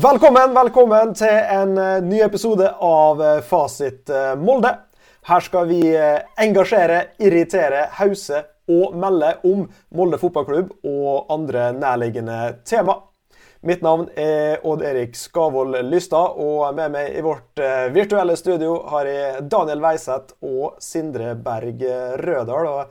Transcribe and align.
Velkommen, 0.00 0.54
velkommen 0.54 1.10
til 1.18 1.28
en 1.28 1.74
eh, 1.76 1.98
ny 2.06 2.20
episode 2.24 2.68
av 2.84 3.18
eh, 3.20 3.40
Fasit 3.44 4.08
eh, 4.08 4.30
Molde. 4.38 4.70
Her 5.28 5.44
skal 5.44 5.66
vi 5.68 5.80
engasjere, 6.40 7.00
irritere, 7.20 7.82
hause 7.98 8.40
og 8.70 8.94
melde 8.96 9.34
om 9.44 9.66
Molde 9.98 10.16
fotballklubb 10.22 10.72
og 10.88 11.34
andre 11.34 11.66
nærliggende 11.76 12.38
tema. 12.64 12.96
Mitt 13.66 13.84
navn 13.84 14.08
er 14.16 14.64
Odd 14.64 14.86
Erik 14.88 15.18
Skavold 15.18 15.76
Lystad, 15.90 16.38
og 16.40 16.70
med 16.78 16.94
meg 16.96 17.20
i 17.20 17.24
vårt 17.26 17.60
virtuelle 17.92 18.38
studio 18.40 18.78
har 18.94 19.10
jeg 19.10 19.48
Daniel 19.52 19.84
Weiseth 19.84 20.38
og 20.40 20.78
Sindre 20.80 21.34
Berg 21.36 21.84
Rødal. 22.24 22.86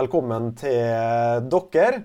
Velkommen 0.00 0.56
til 0.58 1.44
dere. 1.52 2.00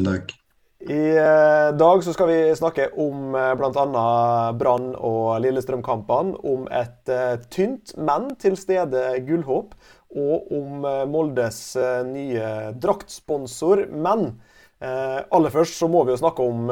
Takk. 0.00 0.40
I 0.84 1.16
eh, 1.16 1.70
dag 1.80 2.02
så 2.04 2.12
skal 2.12 2.28
vi 2.28 2.56
snakke 2.56 2.90
om 3.00 3.32
eh, 3.38 3.52
bl.a. 3.56 4.52
Brann 4.52 4.90
og 4.98 5.38
Lillestrøm-kampene. 5.40 6.36
Om 6.44 6.66
et 6.68 7.08
eh, 7.08 7.38
tynt, 7.48 7.94
men 7.96 8.34
til 8.40 8.58
stede 8.60 9.14
gullhåp. 9.24 9.72
Og 10.14 10.52
om 10.54 10.84
Moldes 11.10 11.58
nye 12.06 12.50
draktsponsor. 12.78 13.88
Men 13.90 14.36
aller 14.78 15.50
først 15.50 15.80
så 15.80 15.88
må 15.90 16.04
vi 16.04 16.12
jo 16.12 16.20
snakke 16.20 16.44
om 16.46 16.68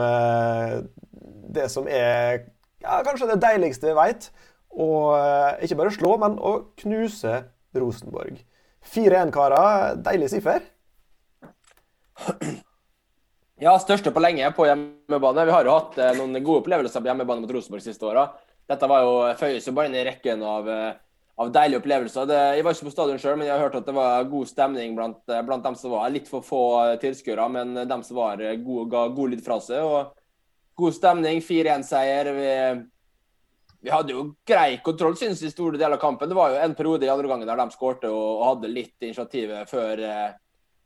det 1.57 1.65
som 1.73 1.89
er 1.91 2.45
ja, 2.85 3.01
kanskje 3.03 3.33
det 3.33 3.41
deiligste 3.43 3.89
vi 3.89 3.97
veit. 3.99 4.31
Og 4.79 5.19
ikke 5.65 5.81
bare 5.81 5.95
slå, 5.97 6.15
men 6.23 6.39
å 6.39 6.53
knuse 6.85 7.41
Rosenborg. 7.75 8.45
4-1, 8.95 9.35
karer. 9.35 9.99
Deilig 10.07 10.31
siffer. 10.37 10.71
Ja, 13.63 13.77
største 13.79 14.11
på 14.11 14.19
lenge 14.19 14.49
på 14.57 14.65
hjemmebane. 14.67 15.45
Vi 15.47 15.53
har 15.55 15.69
jo 15.69 15.75
hatt 15.77 15.99
eh, 16.03 16.17
noen 16.19 16.35
gode 16.43 16.65
opplevelser 16.65 16.99
på 16.99 17.07
hjemmebane 17.07 17.45
mot 17.45 17.51
Rosenborg 17.55 17.85
siste 17.85 18.09
åra. 18.09 18.25
Dette 18.67 18.89
var 18.91 19.05
jo, 19.05 19.13
føyes 19.39 19.69
jo 19.69 19.75
bare 19.77 19.87
inn 19.87 19.95
i 20.01 20.03
rekken 20.09 20.43
av, 20.43 20.67
eh, 20.67 20.97
av 21.39 21.53
deilige 21.55 21.79
opplevelser. 21.79 22.27
Det, 22.27 22.41
jeg 22.57 22.65
var 22.67 22.75
ikke 22.75 22.89
på 22.89 22.95
stadion 22.97 23.23
sjøl, 23.23 23.37
men 23.39 23.47
jeg 23.47 23.55
har 23.55 23.63
hørt 23.63 23.79
at 23.79 23.87
det 23.87 23.95
var 23.95 24.27
god 24.33 24.51
stemning 24.51 24.97
blant, 24.99 25.23
eh, 25.31 25.45
blant 25.47 25.63
dem 25.63 25.79
som 25.79 25.95
var 25.95 26.11
litt 26.11 26.27
for 26.27 26.43
få 26.43 26.65
tilskuere, 27.05 27.47
men 27.55 27.85
dem 27.87 28.03
som 28.03 28.19
var 28.19 28.43
gode, 28.65 28.89
ga 28.97 29.05
god 29.15 29.37
lyd 29.37 29.47
fra 29.47 29.61
seg. 29.63 29.79
og 29.79 30.11
God 30.83 30.99
stemning, 30.99 31.39
4-1-seier. 31.47 32.35
Vi, 32.35 32.51
vi, 33.79 33.95
hadde 33.95 34.17
jo 34.17 34.31
grei 34.49 34.81
kontroll, 34.83 35.15
synes 35.21 35.39
jeg, 35.39 35.53
i 35.53 35.55
store 35.55 35.79
deler 35.79 36.01
av 36.01 36.03
kampen. 36.03 36.33
Det 36.33 36.41
var 36.41 36.51
jo 36.51 36.63
en 36.65 36.75
periode 36.75 37.07
i 37.07 37.15
andre 37.15 37.31
gangen 37.31 37.47
der 37.47 37.63
de 37.63 37.79
skårte 37.79 38.11
og, 38.11 38.31
og 38.41 38.47
hadde 38.57 38.75
litt 38.75 38.97
initiativet 38.99 39.71
før 39.71 40.03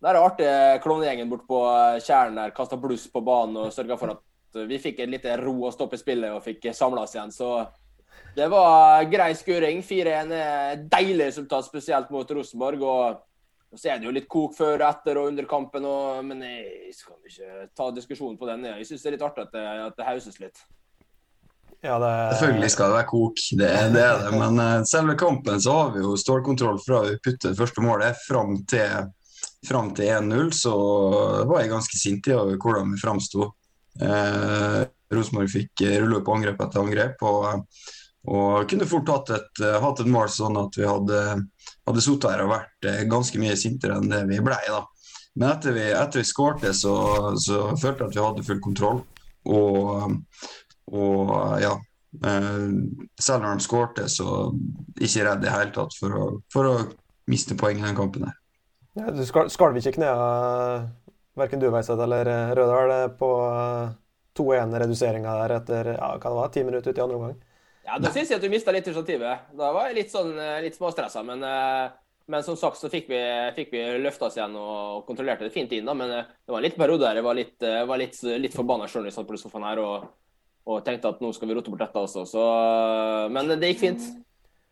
det 0.03 0.13
er 0.13 0.21
artig 0.21 0.49
klovnegjengen 0.85 1.31
bort 1.31 1.47
på 1.49 1.61
Tjæren 2.05 2.37
der 2.37 2.55
kasta 2.57 2.77
bluss 2.81 3.07
på 3.13 3.23
banen 3.25 3.57
og 3.65 3.73
sørga 3.75 3.97
for 4.01 4.13
at 4.13 4.61
vi 4.69 4.79
fikk 4.81 5.01
en 5.03 5.13
liten 5.13 5.41
ro 5.41 5.55
og 5.67 5.75
stopp 5.75 5.97
i 5.97 6.01
spillet 6.01 6.33
og 6.33 6.45
fikk 6.45 6.69
samla 6.77 7.05
oss 7.05 7.17
igjen. 7.17 7.33
Så 7.33 7.51
det 8.37 8.49
var 8.53 9.05
grei 9.11 9.31
skuring. 9.37 9.83
4-1 9.85 10.35
er 10.37 10.83
deilig 10.93 11.31
resultat, 11.31 11.69
spesielt 11.69 12.13
mot 12.13 12.31
Rosenborg. 12.31 12.83
og 12.83 13.23
så 13.77 13.91
er 13.91 13.99
det 14.01 14.07
jo 14.09 14.15
litt 14.15 14.29
kok 14.31 14.55
før, 14.57 14.85
etter 14.87 15.19
og 15.21 15.29
under 15.33 15.45
kampen, 15.49 15.85
og, 15.85 16.23
men 16.25 16.41
jeg 16.47 16.95
skal 16.97 17.17
ikke 17.29 17.69
ta 17.77 17.91
diskusjonen 17.93 18.39
på 18.41 18.49
den. 18.49 18.65
Jeg 18.71 18.87
syns 18.89 19.03
det 19.03 19.11
er 19.11 19.17
litt 19.17 19.25
artig 19.27 19.45
at 19.45 19.57
det, 19.57 19.65
at 19.89 19.99
det 19.99 20.07
hauses 20.07 20.39
litt. 20.41 20.63
Ja, 21.85 21.99
det... 22.01 22.13
Selvfølgelig 22.39 22.71
skal 22.73 22.89
det 22.89 22.97
være 22.97 23.09
kok, 23.11 23.43
det, 23.59 23.73
det 23.95 24.05
er 24.05 24.23
det. 24.23 24.39
Men 24.39 24.63
uh, 24.63 24.87
selve 24.89 25.17
kampen 25.19 25.61
så 25.61 25.75
har 25.81 25.93
vi 25.97 26.05
jo 26.05 26.15
stålkontroll 26.19 26.81
fra 26.83 27.03
vi 27.05 27.19
putter 27.27 27.59
første 27.59 27.85
målet 27.85 28.17
fram 28.25 28.57
til 28.71 29.11
fram 29.69 29.93
til 29.97 30.11
1-0 30.15 30.51
så 30.55 30.75
var 31.49 31.63
jeg 31.63 31.73
ganske 31.73 31.99
sint 32.01 32.29
over 32.35 32.59
hvordan 32.61 32.95
vi 32.95 33.03
framsto. 33.03 33.51
Eh, 34.03 34.83
Rosenborg 35.13 35.53
fikk 35.53 35.85
rulle 36.03 36.23
på 36.25 36.35
angrep 36.35 36.61
etter 36.63 36.83
angrep. 36.83 37.23
og, 37.27 37.67
og 38.27 38.67
kunne 38.71 38.89
fort 38.91 39.11
hatt 39.13 39.33
et, 39.37 39.63
hatt 39.83 40.03
et, 40.03 40.11
mål 40.11 40.31
sånn 40.33 40.59
at 40.59 40.77
vi 40.79 40.87
hadde, 40.89 41.23
hadde 41.87 42.03
sittet 42.03 42.33
her 42.33 42.45
og 42.45 42.53
vært 42.57 42.89
eh, 42.91 43.05
ganske 43.11 43.41
mye 43.41 43.57
sintere 43.59 44.01
enn 44.01 44.11
det 44.11 44.25
vi 44.31 44.41
ble. 44.43 44.59
da. 44.67 44.83
Men 45.37 45.53
etter 45.53 45.77
vi, 45.77 45.85
etter 45.93 46.23
vi 46.23 46.27
skårte, 46.27 46.73
så, 46.75 46.95
så, 47.39 47.69
følte 47.77 48.07
jeg 48.07 48.09
at 48.09 48.17
vi 48.17 48.25
hadde 48.25 48.47
full 48.47 48.63
kontroll. 48.65 49.03
Og, 49.47 50.17
og 50.91 51.29
ja 51.63 51.77
eh, 52.27 52.65
Selv 53.23 53.45
når 53.45 53.61
de 53.61 53.67
skårte, 53.67 54.09
så 54.11 54.49
ikke 54.97 55.29
redd 55.29 55.45
i 55.45 55.47
det 55.47 55.55
hele 55.55 55.75
tatt 55.77 55.95
for 56.01 56.17
å, 56.17 56.27
for 56.53 56.73
å 56.73 56.75
miste 57.31 57.59
poeng 57.59 57.83
i 57.83 57.87
den 57.87 57.99
kampen. 57.99 58.27
her. 58.27 58.41
Ja, 58.97 59.11
du 59.13 59.21
skal, 59.29 59.51
skalv 59.53 59.77
ikke 59.77 59.93
knærne, 59.99 60.87
verken 61.37 61.61
du 61.61 61.69
Veiseth 61.69 62.01
eller 62.01 62.31
Rødahl, 62.57 62.93
eh, 62.95 63.11
på 63.19 63.29
2-1-reduseringa 64.39 65.35
der 65.43 65.55
etter 65.59 65.91
ja, 65.99 66.15
hva 66.15 66.31
det 66.31 66.39
var, 66.39 66.49
ti 66.55 66.63
minutter 66.65 66.95
ut 66.95 67.01
i 67.01 67.03
andre 67.05 67.19
omgang? 67.19 67.35
Ja, 67.85 67.99
Da 68.01 68.09
syns 68.15 68.33
jeg 68.33 68.41
at 68.41 68.47
du 68.47 68.49
mista 68.51 68.73
litt 68.73 68.89
initiativet. 68.89 69.53
Da 69.57 69.69
var 69.77 69.91
jeg 69.91 69.99
litt 69.99 70.15
sånn 70.15 70.33
eh, 70.41 70.63
litt 70.65 70.79
småstressa. 70.79 71.21
Men, 71.29 71.45
men, 71.45 72.47
som 72.47 72.57
sagt 72.57 72.81
så 72.81 72.89
fikk 72.93 73.13
vi, 73.13 73.21
fikk 73.59 73.77
vi 73.77 73.85
løfta 74.01 74.31
oss 74.31 74.41
igjen 74.41 74.57
og 74.59 75.05
kontrollerte 75.09 75.45
det 75.45 75.53
fint 75.55 75.77
inn. 75.77 75.85
da, 75.85 75.93
Men 75.93 76.15
det 76.17 76.49
var 76.49 76.63
en 76.63 76.67
liten 76.67 76.81
periode 76.81 77.05
der 77.05 77.21
jeg 77.21 77.29
var 77.29 77.39
litt, 77.39 77.69
var 77.93 78.01
litt, 78.01 78.23
litt 78.47 78.57
forbanna 78.57 78.89
sjøl 78.89 79.05
når 79.05 79.13
jeg 79.13 79.19
satt 79.19 79.29
på 79.29 79.43
sofaen 79.45 79.69
her 79.69 79.83
og, 79.85 80.09
og, 80.65 80.81
tenkte 80.89 81.13
at 81.13 81.21
nå 81.21 81.35
skal 81.37 81.53
vi 81.53 81.61
rote 81.61 81.75
bort 81.75 81.85
dette 81.85 82.07
også. 82.09 82.25
Så, 82.33 82.49
men 83.37 83.53
det 83.61 83.75
gikk 83.75 83.85
fint. 83.85 84.11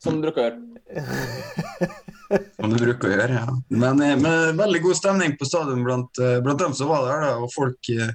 Som 0.01 0.17
du 0.17 0.25
bruker 0.25 0.43
å 0.43 0.49
gjøre. 0.49 2.11
Som 2.29 2.73
du 2.73 2.79
bruker 2.81 3.11
å 3.11 3.17
gjøre, 3.17 3.41
ja. 3.41 3.57
Men 3.75 4.03
eh, 4.03 4.15
med 4.21 4.59
veldig 4.59 4.83
god 4.85 4.99
stemning 4.99 5.37
på 5.41 5.49
stadion 5.49 5.85
blant, 5.87 6.21
eh, 6.23 6.39
blant 6.45 6.61
dem 6.61 6.77
som 6.77 6.91
var 6.91 7.07
der. 7.09 7.25
Da, 7.27 7.33
og 7.45 7.53
folk, 7.55 7.91
eh, 7.93 8.15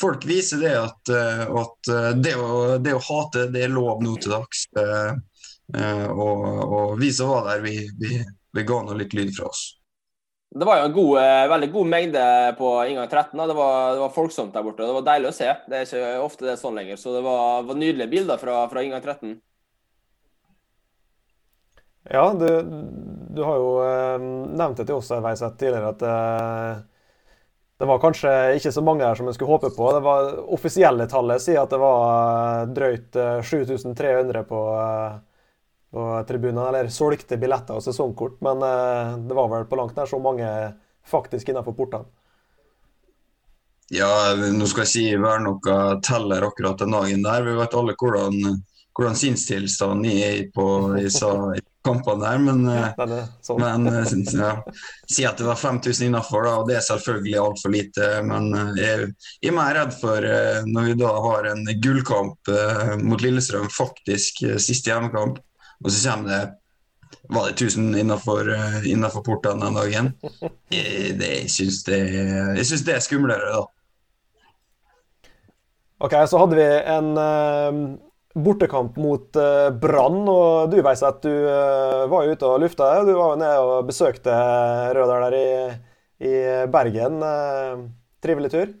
folk, 0.00 0.24
viser 0.28 0.62
det 0.62 0.76
at, 0.78 1.12
at 1.62 1.90
det, 2.22 2.36
å, 2.36 2.78
det, 2.80 2.94
å, 2.96 3.02
hate, 3.04 3.48
det 3.52 3.66
er 3.66 3.74
lov 3.74 4.00
nå 4.04 4.16
til 4.20 4.32
dags. 4.36 4.64
Og, 5.70 6.46
og 6.64 6.94
vi 6.98 7.10
som 7.14 7.30
var 7.30 7.50
der, 7.50 7.60
vi, 7.66 7.74
vi, 8.00 8.16
vi 8.56 8.64
ga 8.66 8.80
nå 8.86 8.96
litt 8.98 9.12
lyd 9.14 9.34
fra 9.36 9.50
oss. 9.50 9.66
Det 10.50 10.66
var 10.66 10.80
jo 10.80 10.86
en 10.88 10.94
god, 10.96 11.10
veldig 11.52 11.68
god 11.70 11.90
mengde 11.92 12.22
på 12.58 12.70
inngang 12.90 13.06
13. 13.06 13.36
Det 13.38 13.54
var, 13.54 13.92
det 13.92 14.00
var, 14.02 14.16
folksomt 14.16 14.56
der 14.56 14.64
borte. 14.66 14.82
Det 14.82 14.96
var 14.96 15.06
deilig 15.06 15.30
å 15.30 15.36
se. 15.36 15.52
Det 15.70 15.78
er 15.78 15.86
ikke 15.86 16.24
ofte 16.24 16.48
det 16.48 16.56
er 16.56 16.58
sånn 16.64 16.80
lenger. 16.80 16.98
Så 16.98 17.12
det 17.14 17.22
var, 17.22 17.68
var 17.68 17.78
nydelige 17.78 18.10
bilder 18.16 18.40
fra, 18.40 18.64
fra 18.72 18.82
inngang 18.82 19.04
13. 19.04 19.36
Ja, 22.10 22.32
du, 22.34 22.48
du 23.34 23.42
har 23.42 23.56
jo 23.56 23.70
eh, 23.84 24.18
nevnt 24.58 24.80
det 24.80 24.86
til 24.88 24.98
oss 24.98 25.10
Veiseth, 25.10 25.56
tidligere 25.60 25.92
at 25.94 26.04
eh, 26.06 26.82
det 27.80 27.88
var 27.88 28.00
kanskje 28.02 28.30
ikke 28.58 28.72
så 28.74 28.82
mange 28.84 29.06
her 29.06 29.16
som 29.16 29.28
en 29.30 29.36
skulle 29.36 29.54
håpe 29.54 29.70
på. 29.76 29.88
Det 29.96 30.02
var 30.04 30.34
Offisielle 30.52 31.06
tallet 31.08 31.40
sier 31.40 31.62
at 31.62 31.72
det 31.72 31.80
var 31.80 32.04
eh, 32.10 32.70
drøyt 32.76 33.18
7300 33.46 34.44
på, 34.50 34.60
på 35.94 36.06
tribunene, 36.28 36.66
eller 36.68 36.92
solgte 36.92 37.40
billetter 37.40 37.78
og 37.78 37.84
sesongkort. 37.86 38.40
Men 38.44 38.60
det 39.28 39.36
var 39.38 39.48
vel 39.54 39.68
på 39.70 39.80
langt 39.80 39.96
nær 39.96 40.10
så 40.10 40.20
mange 40.20 40.50
faktisk 41.08 41.48
innenfor 41.48 41.76
portene. 41.78 42.10
Ja, 43.90 44.36
nå 44.38 44.68
skal 44.70 44.84
jeg 44.84 44.90
si 44.92 45.06
være 45.18 45.42
noe 45.48 45.78
teller 46.06 46.44
akkurat 46.46 46.78
den 46.78 46.94
dagen 46.94 47.24
der. 47.24 47.42
Vi 47.42 47.56
vet 47.58 47.74
alle 47.74 47.96
hvordan, 47.98 48.36
hvordan 48.94 49.18
sinnstilstanden 49.18 50.12
er 50.12 50.44
på 50.54 50.68
i, 51.00 51.08
kampene 51.84 52.20
der, 52.20 52.38
men, 52.44 52.64
ja, 52.68 53.18
sånn. 53.44 53.60
men 53.62 53.88
eh, 53.88 54.12
ja, 54.36 54.50
si 55.08 55.24
at 55.24 55.40
det 55.40 55.46
var 55.48 55.56
5000 55.56 56.10
innafor, 56.10 56.46
og 56.50 56.68
det 56.68 56.76
er 56.76 56.84
selvfølgelig 56.84 57.38
altfor 57.40 57.72
lite. 57.72 58.08
Men 58.26 58.50
eh, 58.52 58.72
jeg, 58.80 59.10
jeg, 59.40 59.50
er 59.52 59.56
mer 59.56 59.74
redd 59.78 59.96
for 59.96 60.28
eh, 60.28 60.60
når 60.68 60.90
vi 60.90 60.96
da 61.00 61.12
har 61.26 61.50
en 61.54 61.64
gullkamp 61.80 62.52
mot 63.04 63.24
Lillestrøm, 63.24 63.70
faktisk 63.72 64.44
siste 64.60 64.92
hjemmekamp, 64.92 65.40
og 65.80 65.92
så 65.92 66.02
kommer 66.10 66.34
det 66.34 66.42
var 67.30 67.46
det 67.46 67.62
1000 67.62 67.94
innafor 67.98 69.22
portene 69.22 69.62
den 69.62 69.76
dagen? 69.76 70.08
Jeg, 70.72 71.14
det, 71.20 71.28
jeg 71.44 71.50
syns 71.52 71.82
det, 71.86 72.00
det, 72.58 72.94
er 72.96 73.04
skumlere, 73.04 73.50
da. 73.54 73.64
OK, 76.00 76.16
så 76.30 76.40
hadde 76.40 76.56
vi 76.58 76.68
en 76.90 77.10
bortekamp 78.34 78.96
mot 78.96 79.36
uh, 79.36 79.70
Brann. 79.70 80.28
og 80.28 80.70
Du 80.70 80.80
Veis, 80.84 81.02
at 81.06 81.22
du 81.24 81.30
uh, 81.30 82.06
var 82.10 82.30
ute 82.30 82.46
og 82.46 82.60
lufta. 82.62 82.92
Du 83.06 83.14
var 83.16 83.34
jo 83.34 83.40
nede 83.40 83.64
og 83.64 83.88
besøkte 83.88 84.36
Rødal 84.96 85.26
der 85.26 85.38
i, 85.38 85.50
i 86.30 86.34
Bergen. 86.70 87.18
Uh, 87.22 87.88
trivelig 88.22 88.52
tur? 88.54 88.72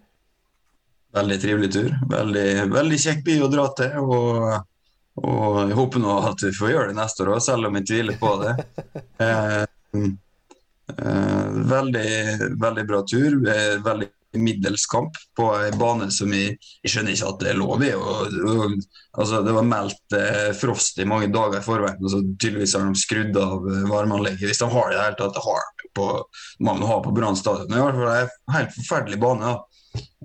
Veldig 1.16 1.38
trivelig 1.42 1.72
tur. 1.74 1.90
Veldig, 2.10 2.48
veldig 2.70 3.00
kjekk 3.02 3.24
by 3.26 3.38
å 3.42 3.50
dra 3.50 3.66
til. 3.78 3.98
og, 4.04 4.28
og 5.20 5.60
jeg 5.64 5.78
håper 5.80 6.04
nå 6.04 6.18
at 6.30 6.46
vi 6.46 6.54
får 6.54 6.74
gjøre 6.74 6.92
det 6.92 7.00
neste 7.00 7.26
år 7.26 7.34
òg, 7.34 7.42
selv 7.44 7.68
om 7.68 7.80
jeg 7.80 7.88
tviler 7.90 8.20
på 8.20 8.36
det. 8.44 8.54
veldig, 11.74 12.10
veldig 12.62 12.84
bra 12.86 13.02
tur. 13.10 13.40
Veldig 13.42 14.10
middels 14.38 14.86
kamp 14.86 15.16
på 15.36 15.46
en 15.54 15.78
bane 15.78 16.10
som 16.14 16.32
jeg, 16.34 16.56
jeg 16.84 16.92
skjønner 16.92 17.16
ikke 17.16 17.30
at 17.32 17.40
det 17.42 17.50
er 17.50 17.58
lov 17.58 17.82
i. 17.82 17.90
Altså, 19.18 19.40
det 19.46 19.54
var 19.56 19.66
meldt 19.66 20.16
eh, 20.16 20.50
frost 20.56 21.00
i 21.02 21.08
mange 21.08 21.30
dager 21.34 21.58
i 21.58 21.64
forveien, 21.64 21.98
og 21.98 22.12
så 22.12 22.20
tydeligvis 22.36 22.76
har 22.76 22.86
de 22.86 23.02
skrudd 23.02 23.40
av 23.40 23.66
eh, 23.66 23.88
varmeanlegget. 23.90 24.46
Hvis 24.46 24.62
de 24.62 24.70
har 24.70 24.90
det 24.90 24.94
i 24.94 24.98
det 24.98 25.06
hele 25.08 25.18
tatt, 25.18 25.34
det 25.38 25.46
har 25.46 25.66
de 25.82 25.90
på, 25.98 26.06
man 26.68 26.86
ha 26.86 27.00
på 27.02 27.14
Brann 27.16 27.38
stadion. 27.38 27.74
I 27.74 27.82
hvert 27.82 27.98
fall 27.98 28.12
er 28.14 28.28
en 28.28 28.56
helt 28.58 28.76
forferdelig 28.78 29.20
bane. 29.22 29.56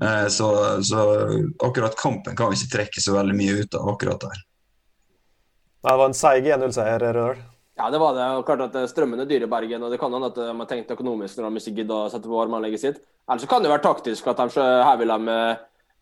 Eh, 0.03 0.27
så, 0.27 0.49
så, 0.83 1.07
akkurat 1.65 1.97
kampen 1.97 2.37
kan 2.37 2.51
vi 2.51 2.59
ikke 2.59 2.77
trekke 2.77 3.01
så 3.01 3.17
veldig 3.17 3.37
mye 3.37 3.57
ut 3.63 3.79
av 3.79 3.89
akkurat 3.95 4.27
der. 4.27 4.45
Det 5.85 5.97
var 6.01 6.09
en 6.09 6.17
seig 6.17 6.47
1-0-seier, 6.49 7.01
Rødal. 7.01 7.41
Ja, 7.75 7.89
det 7.91 7.99
var 7.99 8.15
det. 8.15 8.25
Og 8.37 8.45
klart 8.47 8.63
at 8.69 8.89
Strømmen 8.89 9.19
er 9.19 9.27
dyr 9.27 9.43
i 9.43 9.51
Bergen, 9.51 9.83
og 9.83 9.91
det 9.91 9.99
kan 9.99 10.13
hende 10.15 10.29
at 10.31 10.37
de 10.39 10.47
har 10.47 10.67
tenkt 10.69 10.91
økonomisk 10.95 11.39
når 11.41 11.49
de 11.49 11.61
ikke 11.61 11.81
gidder 11.81 12.05
å 12.05 12.11
sette 12.11 12.29
på 12.29 12.37
varmeanlegget 12.37 12.83
sitt. 12.83 13.01
Eller 13.27 13.43
så 13.43 13.49
kan 13.51 13.65
det 13.65 13.71
være 13.73 13.83
taktisk, 13.83 14.29
at 14.31 14.39
de, 14.39 14.63
her, 14.63 14.95
vil 15.01 15.11
de, 15.11 15.35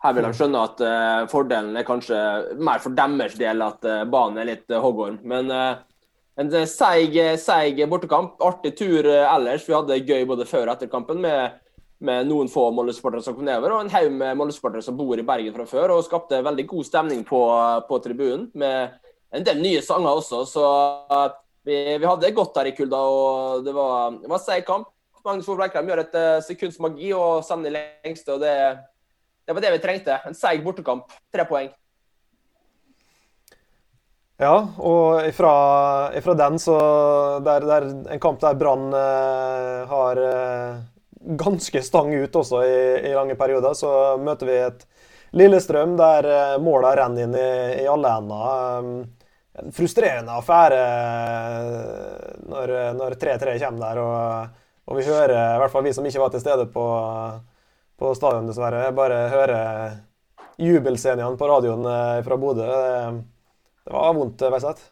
her 0.06 0.14
vil 0.14 0.28
de 0.28 0.32
skjønne 0.38 0.62
at 0.68 0.84
uh, 0.86 1.24
fordelen 1.32 1.80
er 1.80 1.88
kanskje 1.88 2.20
mer 2.62 2.84
for 2.84 2.94
deres 2.94 3.40
del 3.40 3.66
at 3.66 3.90
uh, 3.90 4.04
banen 4.06 4.44
er 4.44 4.52
litt 4.52 4.70
uh, 4.70 4.84
hoggorm. 4.84 5.18
Men 5.26 5.50
en 5.50 6.54
seig, 6.70 7.18
seig 7.42 7.82
bortekamp. 7.90 8.38
Artig 8.46 8.76
tur 8.78 9.10
ellers. 9.10 9.66
Vi 9.66 9.74
hadde 9.74 9.96
det 9.96 10.06
gøy 10.06 10.28
både 10.30 10.46
før 10.50 10.68
og 10.68 10.76
etter 10.76 10.92
kampen 10.94 11.22
med, 11.26 11.58
med 12.06 12.30
noen 12.30 12.52
få 12.54 12.68
Molde-supportere 12.76 13.26
som 13.26 13.38
kom 13.38 13.48
nedover, 13.50 13.74
og 13.74 13.88
en 13.88 13.94
haug 13.96 14.12
med 14.14 14.38
Molde-supportere 14.38 14.86
som 14.86 14.98
bor 15.00 15.18
i 15.18 15.26
Bergen 15.26 15.56
fra 15.58 15.66
før, 15.70 15.96
og 15.96 16.06
skapte 16.06 16.46
veldig 16.46 16.68
god 16.70 16.90
stemning 16.90 17.26
på, 17.26 17.42
på 17.90 18.02
tribunen. 18.06 18.52
med 18.54 19.00
en 19.34 19.46
del 19.46 19.64
nye 19.64 19.82
sanger 19.82 20.20
også, 20.20 20.44
så 20.46 20.66
vi, 21.64 21.98
vi 21.98 22.06
hadde 22.06 22.26
det 22.26 22.36
godt 22.36 22.58
her 22.60 22.70
i 22.70 22.76
kulda. 22.76 22.98
og 22.98 23.64
Det 23.66 23.74
var, 23.76 24.18
det 24.20 24.32
var 24.32 24.42
seig 24.44 24.66
kamp. 24.68 24.90
Magnus 25.24 25.48
Ove 25.48 25.62
Bleikrem 25.62 25.88
gjør 25.88 26.02
et 26.02 26.18
uh, 26.20 26.42
sekunds 26.44 26.82
magi 26.84 27.14
og 27.16 27.46
sender 27.48 27.72
lengste. 27.72 28.36
og 28.36 28.44
det, 28.44 28.56
det, 29.48 29.56
var 29.56 29.64
det 29.64 29.72
vi 29.78 29.84
trengte. 29.86 30.20
En 30.28 30.36
seig 30.36 30.64
bortekamp. 30.66 31.16
Tre 31.32 31.48
poeng. 31.48 31.72
Ja, 34.42 34.56
og 34.82 35.24
ifra, 35.24 35.54
ifra 36.18 36.34
den, 36.36 36.58
så 36.60 36.76
Det 37.46 37.54
er 37.54 37.86
en 38.12 38.20
kamp 38.20 38.42
der 38.42 38.58
Brann 38.60 38.90
uh, 38.92 39.88
har 39.88 40.20
uh, 40.20 40.82
ganske 41.40 41.80
stang 41.86 42.12
ut 42.12 42.36
også 42.36 42.66
i, 42.68 42.78
i, 43.08 43.16
lange 43.16 43.40
perioder. 43.40 43.78
Så 43.80 44.18
møter 44.20 44.50
vi 44.50 44.60
et 44.66 44.88
Lillestrøm 45.34 45.96
der 45.98 46.28
måla 46.62 46.92
renner 47.00 47.24
inn 47.24 47.32
i, 47.34 47.52
i 47.82 47.88
alle 47.90 48.12
ender. 48.20 48.82
Um, 48.84 48.92
en 49.62 49.74
frustrerende 49.76 50.34
affære 50.34 50.80
når 52.50 53.18
3-3 53.22 53.58
kommer 53.62 53.84
der. 53.86 54.02
Og, 54.02 54.64
og, 54.88 54.98
vi 54.98 55.06
hører, 55.08 55.36
i 55.56 55.60
hvert 55.62 55.74
fall 55.74 55.86
vi 55.86 55.94
som 55.96 56.08
ikke 56.08 56.24
var 56.24 56.34
til 56.34 56.44
stede 56.44 56.66
på, 56.74 56.86
på 58.00 58.16
stadion, 58.18 58.50
dessverre, 58.50 58.88
bare 58.96 59.28
hører 59.34 59.60
jubelscenene 60.62 61.38
på 61.38 61.50
radioen 61.50 61.86
eh, 61.90 62.24
fra 62.26 62.38
Bodø. 62.38 62.66
Det 63.84 63.94
var 63.94 64.14
vondt, 64.16 64.44
Veiseth. 64.54 64.90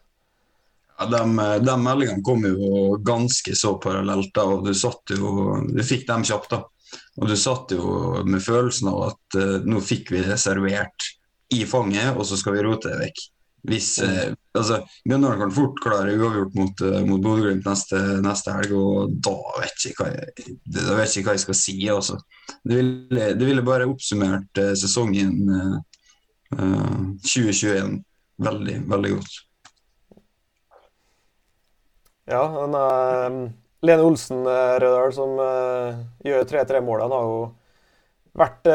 Ja, 0.98 1.06
de, 1.08 1.22
de, 1.64 1.76
meldingene 1.80 2.24
kom 2.26 2.44
jo 2.46 2.98
ganske 3.02 3.54
så 3.58 3.76
parallelt, 3.82 4.30
da, 4.36 4.44
og 4.46 4.66
du 4.66 4.74
satt 4.76 5.14
jo 5.14 5.56
Du 5.72 5.80
fikk 5.86 6.04
dem 6.10 6.26
kjapt, 6.26 6.52
da. 6.52 6.60
Og 7.20 7.28
du 7.28 7.36
satt 7.40 7.72
jo 7.72 8.22
med 8.28 8.42
følelsen 8.44 8.90
av 8.92 9.00
at 9.08 9.38
uh, 9.40 9.64
nå 9.64 9.80
fikk 9.84 10.12
vi 10.12 10.20
det 10.26 10.36
servert 10.40 11.08
i 11.52 11.64
fanget, 11.68 12.12
og 12.16 12.24
så 12.28 12.36
skal 12.40 12.56
vi 12.56 12.64
rote 12.66 12.92
det 12.92 13.00
vekk. 13.00 13.24
Hvis 13.62 13.94
eh, 14.02 14.32
altså, 14.58 14.80
Mjøndalen 15.06 15.38
kan 15.44 15.52
fort 15.54 15.76
klare 15.84 16.16
uavgjort 16.16 16.56
mot, 16.58 16.80
uh, 16.82 16.98
mot 17.06 17.22
Bodø-Glimt 17.22 17.66
neste, 17.68 18.00
neste, 18.24 18.54
helg, 18.56 18.74
og 18.74 19.12
da 19.22 19.36
vet 19.60 19.84
jeg 19.84 19.92
ikke 19.92 20.06
hva 20.08 20.16
jeg, 20.16 20.56
da 20.66 20.96
vet 20.98 21.14
ikke 21.14 21.28
hva 21.28 21.36
jeg 21.36 21.44
skal 21.44 21.58
si. 21.60 21.76
Altså. 21.92 22.18
Det, 22.64 22.74
ville, 22.74 23.28
det 23.38 23.46
ville 23.46 23.66
bare 23.66 23.86
oppsummert 23.86 24.58
eh, 24.58 24.74
sesongen 24.78 25.54
eh, 25.54 25.78
2021 27.22 27.96
veldig, 28.42 28.76
veldig 28.90 29.14
godt. 29.14 29.38
Ja, 32.32 32.42
den 32.58 32.76
er 32.78 33.38
Lene 33.86 34.04
Olsen 34.06 34.42
Rødahl, 34.46 35.14
som 35.14 35.38
gjør 36.22 36.44
3-3-målene, 36.50 37.18
har 37.18 37.30
jo 37.30 37.40
vært 38.38 38.68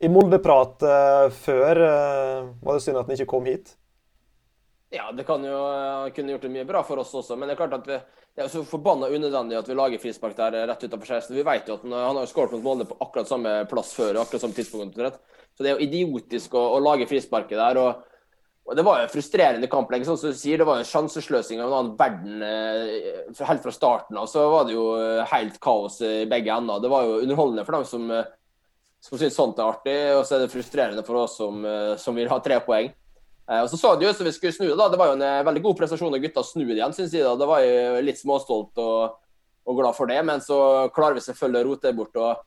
i 0.00 0.08
Molde-prat 0.08 0.80
uh, 0.86 1.26
før 1.42 1.82
uh, 1.84 2.48
var 2.64 2.76
det 2.76 2.84
synd 2.84 3.00
at 3.00 3.08
han 3.08 3.18
ikke 3.18 3.28
kom 3.28 3.48
hit. 3.48 3.74
Ja, 4.90 5.10
det 5.14 5.26
kan 5.28 5.44
jo 5.44 5.58
uh, 5.60 6.08
kunne 6.16 6.34
gjort 6.34 6.46
det 6.46 6.52
mye 6.54 6.68
bra 6.68 6.80
for 6.86 7.02
oss 7.02 7.12
også. 7.14 7.36
Men 7.36 7.50
det 7.50 7.54
er 7.54 7.60
klart 7.60 7.76
at 7.76 7.90
vi, 7.90 7.98
det 8.34 8.46
er 8.46 8.52
så 8.52 8.64
forbanna 8.66 9.10
unødvendig 9.12 9.58
at 9.58 9.68
vi 9.68 9.76
lager 9.76 10.02
frispark 10.02 10.38
der 10.38 10.56
rett 10.70 10.86
utenfor 10.86 11.04
16. 11.20 11.36
Vi 11.36 11.44
vet 11.46 11.68
jo 11.68 11.76
at 11.76 11.84
han, 11.84 11.98
han 12.00 12.20
har 12.22 12.30
skåret 12.30 12.56
mot 12.56 12.64
Molde 12.64 12.88
på 12.88 12.96
akkurat 13.04 13.28
samme 13.28 13.58
plass 13.70 13.92
før. 13.98 14.22
akkurat 14.22 14.46
samme 14.46 14.56
tidspunkt. 14.56 14.96
Så 15.54 15.66
det 15.66 15.70
er 15.70 15.76
jo 15.76 15.84
idiotisk 15.90 16.56
å, 16.56 16.64
å 16.78 16.80
lage 16.82 17.10
frisparket 17.10 17.60
der. 17.60 17.84
og 17.84 18.06
og 18.70 18.76
Det 18.76 18.84
var 18.86 19.00
jo 19.00 19.04
en 19.08 19.10
frustrerende 19.10 19.66
kamp. 19.66 19.90
Sånn 19.90 20.18
som 20.20 20.30
du 20.30 20.36
sier, 20.36 20.60
Det 20.60 20.66
var 20.68 20.78
jo 20.78 20.86
sjansesløsing 20.86 21.58
av 21.58 21.72
en 21.72 21.78
annen 21.78 21.94
verden 21.98 22.42
eh, 22.44 23.46
helt 23.48 23.64
fra 23.64 23.72
starten 23.74 24.18
av. 24.20 24.28
Så 24.30 24.44
var 24.52 24.68
det 24.68 24.76
jo 24.76 24.84
helt 25.26 25.56
kaos 25.64 25.96
i 26.06 26.28
begge 26.30 26.54
ender. 26.54 26.78
Det 26.78 26.92
var 26.92 27.08
jo 27.08 27.16
underholdende 27.24 27.64
for 27.66 27.80
dem 27.80 27.88
som 27.88 28.12
som 29.00 29.18
syns 29.18 29.36
sånt 29.36 29.58
er 29.58 29.68
artig, 29.68 29.98
og 30.14 30.24
så 30.28 30.36
er 30.36 30.44
det 30.44 30.52
frustrerende 30.52 31.04
for 31.06 31.22
oss 31.22 31.38
som, 31.40 31.64
eh, 31.64 31.94
som 32.00 32.16
vil 32.16 32.28
ha 32.28 32.38
tre 32.44 32.60
poeng. 32.64 32.90
Eh, 33.50 33.62
og 33.62 33.70
så 33.70 33.78
så 33.80 33.94
det 33.96 34.10
ut 34.10 34.16
som 34.16 34.28
vi 34.28 34.32
skulle 34.32 34.52
snu 34.52 34.68
det. 34.68 34.76
da, 34.76 34.88
Det 34.88 34.98
var 34.98 35.06
jo 35.06 35.16
en 35.16 35.22
eh, 35.22 35.42
veldig 35.42 35.62
god 35.62 35.78
prestasjon 35.78 36.14
av 36.14 36.20
gutta 36.20 36.44
snu 36.44 36.66
det 36.66 36.76
igjen, 36.76 36.92
syns 36.92 37.12
jeg. 37.12 37.24
da, 37.24 37.34
Det 37.36 37.48
var 37.48 37.64
jo 37.64 38.04
litt 38.04 38.20
småstolt 38.20 38.76
og, 38.78 39.16
og, 39.64 39.76
glad 39.76 39.96
for 39.96 40.06
det, 40.06 40.20
men 40.24 40.40
så 40.40 40.90
klarer 40.94 41.16
vi 41.16 41.24
selvfølgelig 41.24 41.64
å 41.64 41.68
rote 41.70 41.88
det 41.88 41.96
bort. 41.96 42.16
og, 42.16 42.44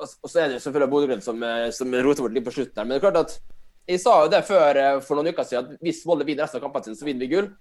og, 0.00 0.08
og 0.22 0.30
så 0.30 0.40
er 0.40 0.48
det 0.48 0.58
jo 0.58 0.64
selvfølgelig 0.64 0.92
Bodø-Glimt 0.94 1.24
som, 1.24 1.44
som 1.72 1.94
roter 1.94 2.24
bort 2.24 2.32
litt 2.32 2.48
på 2.48 2.56
slutten 2.56 2.80
her. 2.80 2.88
Men 2.88 2.96
det 2.96 3.02
er 3.02 3.06
klart 3.10 3.22
at 3.26 3.38
jeg 3.86 4.00
sa 4.02 4.18
jo 4.24 4.32
det 4.32 4.42
før 4.48 5.00
for 5.04 5.14
noen 5.14 5.30
uker 5.30 5.46
siden, 5.46 5.76
at 5.76 5.84
hvis 5.84 6.02
Molde 6.08 6.24
vinner 6.26 6.42
resten 6.42 6.58
av 6.58 6.64
kampene 6.64 6.88
sine, 6.88 6.98
så 6.98 7.06
vinner 7.06 7.22
vi 7.22 7.32
gull. 7.36 7.52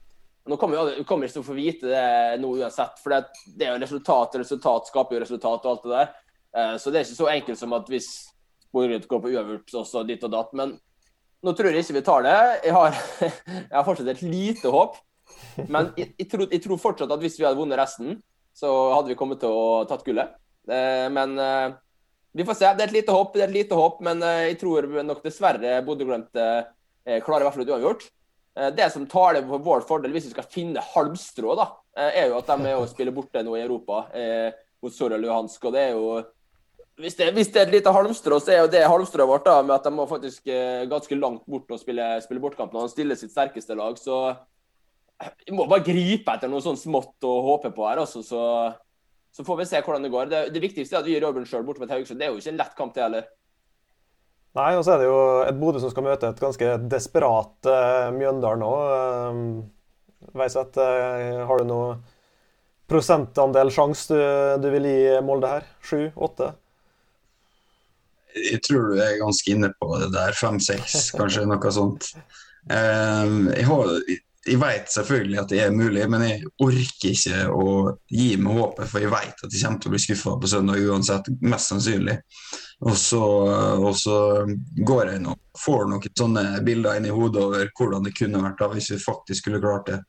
Nå 0.45 0.57
kommer 0.61 0.95
vi, 0.95 1.03
kommer 1.03 1.27
ikke 1.27 1.39
til 1.39 1.43
å 1.43 1.47
få 1.47 1.57
vite 1.57 1.89
det 1.89 2.39
nå 2.41 2.51
uansett, 2.61 2.99
for 3.01 3.13
det, 3.13 3.65
er 3.65 3.73
jo 3.73 3.81
resultat. 3.81 4.39
Resultat 4.41 4.89
skaper 4.89 5.17
jo 5.17 5.21
resultat 5.25 5.65
og 5.65 5.71
alt 5.71 5.85
det 5.85 5.93
der. 5.93 6.11
Eh, 6.55 6.75
så 6.79 6.91
det 6.91 7.01
er 7.01 7.07
ikke 7.07 7.19
så 7.19 7.31
enkelt 7.31 7.59
som 7.59 7.75
at 7.75 7.89
hvis 7.91 8.09
Bodø-Glimt 8.73 9.07
går 9.11 9.23
på 9.23 9.31
uavgjort, 9.33 9.75
så 9.87 10.03
ditt 10.07 10.23
og 10.27 10.33
datt. 10.33 10.53
Men 10.57 10.75
nå 11.45 11.53
tror 11.55 11.71
jeg 11.71 11.83
ikke 11.83 11.99
vi 11.99 12.05
tar 12.07 12.25
det. 12.25 12.37
Jeg 12.67 12.75
har, 12.75 13.01
jeg 13.69 13.75
har 13.75 13.87
fortsatt 13.87 14.13
et 14.15 14.23
lite 14.23 14.71
håp. 14.71 14.99
Men 15.67 15.91
jeg, 15.99 16.13
jeg, 16.19 16.29
tror, 16.31 16.47
jeg, 16.47 16.61
tror, 16.63 16.81
fortsatt 16.81 17.11
at 17.11 17.23
hvis 17.23 17.37
vi 17.39 17.47
hadde 17.47 17.59
vunnet 17.59 17.79
resten, 17.79 18.19
så 18.55 18.71
hadde 18.93 19.11
vi 19.11 19.19
kommet 19.19 19.41
til 19.43 19.51
å 19.51 19.83
tatt 19.89 20.05
gullet. 20.07 20.35
Eh, 20.71 21.07
men 21.11 21.35
eh, 21.41 21.75
vi 22.35 22.47
får 22.47 22.59
se. 22.59 22.73
Det 22.75 22.85
er 22.85 22.91
et 22.91 22.99
lite 22.99 23.15
håp, 23.15 23.35
det 23.35 23.45
er 23.45 23.49
et 23.51 23.59
lite 23.59 23.79
håp, 23.79 24.03
men 24.03 24.23
jeg 24.23 24.59
tror 24.59 24.87
nok 25.07 25.23
dessverre 25.23 25.79
Bodø-Glimt 25.87 26.35
klarer 26.35 27.43
i 27.43 27.45
hvert 27.45 27.55
fall 27.55 27.63
et 27.63 27.69
uavgjort. 27.71 28.01
Det 28.75 28.87
som 28.91 29.05
taler 29.07 29.45
for 29.47 29.63
vår 29.63 29.85
fordel, 29.87 30.11
hvis 30.15 30.25
vi 30.27 30.33
skal 30.33 30.47
finne 30.51 30.83
halmstrå, 30.83 31.53
da, 31.55 31.67
er 31.95 32.27
jo 32.31 32.39
at 32.41 32.49
de 32.49 32.67
er 32.67 32.79
å 32.79 32.89
spille 32.91 33.13
borte 33.15 33.39
nå 33.45 33.55
i 33.55 33.61
Europa 33.63 34.01
mot 34.83 34.91
Sorel 34.91 35.23
Luhansk. 35.23 35.63
og 35.63 35.75
det 35.77 35.83
er 35.85 35.95
jo 35.95 36.09
hvis 37.01 37.17
det, 37.19 37.27
hvis 37.35 37.49
det, 37.51 37.59
er 37.59 37.67
et 37.67 37.73
lite 37.75 37.91
halmstrå, 37.91 38.39
så 38.39 38.53
er 38.53 38.61
jo 38.63 38.71
det 38.71 38.85
halmstrået 38.87 39.27
vårt 39.27 39.47
da, 39.47 39.59
med 39.65 39.75
at 39.75 39.83
de 39.83 39.91
må 39.91 40.05
faktisk 40.07 40.47
eh, 40.47 40.85
ganske 40.87 41.17
langt 41.19 41.43
bort 41.43 41.71
og 41.75 41.81
spille, 41.81 42.05
spille 42.23 42.43
bortkamp 42.43 42.71
når 42.71 42.85
han 42.85 42.93
stiller 42.93 43.19
sitt 43.19 43.33
sterkeste 43.33 43.75
lag. 43.75 43.99
Så 43.99 44.19
vi 45.43 45.55
må 45.55 45.67
bare 45.67 45.83
gripe 45.83 46.37
etter 46.37 46.51
noe 46.51 46.63
sånn 46.63 46.79
smått 46.79 47.27
og 47.27 47.49
håpe 47.49 47.73
på 47.75 47.87
her. 47.89 47.99
altså. 48.05 48.23
så, 48.23 48.41
så, 49.35 49.43
får 49.43 49.59
vi 49.59 49.67
se 49.73 49.83
hvordan 49.83 50.07
det 50.07 50.13
går. 50.15 50.31
Det, 50.31 50.41
det 50.55 50.63
viktigste 50.63 50.95
er 50.95 51.03
at 51.03 51.09
vi 51.09 51.17
gjør 51.17 51.29
jobben 51.29 51.51
sjøl 51.51 51.67
borte 51.67 51.83
mot 51.83 51.91
Haugesund. 51.91 52.21
Det 52.21 52.29
er 52.29 52.33
jo 52.33 52.39
ikke 52.39 52.53
en 52.55 52.63
lett 52.63 52.79
kamp, 52.79 52.95
det 52.95 53.03
heller. 53.03 53.29
Nei, 54.55 54.71
og 54.79 54.87
så 54.87 54.95
er 54.95 55.01
det 55.03 55.11
jo 55.11 55.21
et 55.43 55.57
Bodø 55.59 55.83
som 55.83 55.91
skal 55.91 56.05
møte 56.05 56.31
et 56.31 56.39
ganske 56.39 56.75
desperat 56.87 57.67
uh, 57.67 58.11
Mjøndalen 58.15 58.63
nå. 58.63 58.75
Uh, 58.87 60.29
Veiseth, 60.39 60.79
uh, 60.79 61.43
har 61.43 61.59
du 61.59 61.67
noe 61.67 61.95
prosentandel 62.87 63.67
sjanse 63.73 64.15
du, 64.15 64.61
du 64.63 64.69
vil 64.77 64.87
gi 64.87 65.17
Molde 65.27 65.57
her? 65.57 65.67
Sju? 65.83 66.05
Åtte? 66.15 66.53
Jeg 68.35 68.61
tror 68.65 68.91
du 68.91 69.01
er 69.01 69.19
ganske 69.21 69.51
inne 69.51 69.71
på 69.79 69.95
det 70.01 70.11
der. 70.15 70.35
Fem-seks, 70.37 71.11
kanskje 71.15 71.47
noe 71.47 71.71
sånt. 71.73 72.11
Um, 72.65 73.51
jeg, 73.53 73.65
har, 73.69 73.91
jeg 74.45 74.59
vet 74.61 74.91
selvfølgelig 74.93 75.39
at 75.41 75.51
det 75.53 75.59
er 75.63 75.75
mulig, 75.75 76.05
men 76.11 76.25
jeg 76.25 76.51
orker 76.65 77.11
ikke 77.11 77.41
å 77.53 77.65
gi 78.11 78.31
meg 78.41 78.59
håpet, 78.59 78.89
for 78.91 79.05
jeg 79.05 79.13
vet 79.13 79.43
at 79.45 79.53
jeg 79.53 79.63
kommer 79.63 79.81
til 79.81 79.91
å 79.91 79.95
bli 79.95 80.03
skuffa 80.03 80.37
på 80.41 80.51
søndag 80.51 80.87
uansett, 80.89 81.29
mest 81.45 81.71
sannsynlig. 81.71 82.17
Og 82.85 82.97
så, 82.99 83.21
og 83.79 83.93
så 83.97 84.17
går 84.85 85.13
jeg 85.13 85.21
og 85.31 85.61
får 85.61 85.85
noen 85.91 86.17
sånne 86.19 86.47
bilder 86.65 86.99
inn 86.99 87.07
i 87.07 87.13
hodet 87.15 87.43
over 87.43 87.69
hvordan 87.77 88.03
det 88.05 88.15
kunne 88.17 88.43
vært 88.43 88.59
da 88.59 88.71
hvis 88.73 88.91
vi 88.91 88.99
faktisk 89.01 89.45
skulle 89.45 89.63
klart 89.63 89.93
det. 89.93 90.01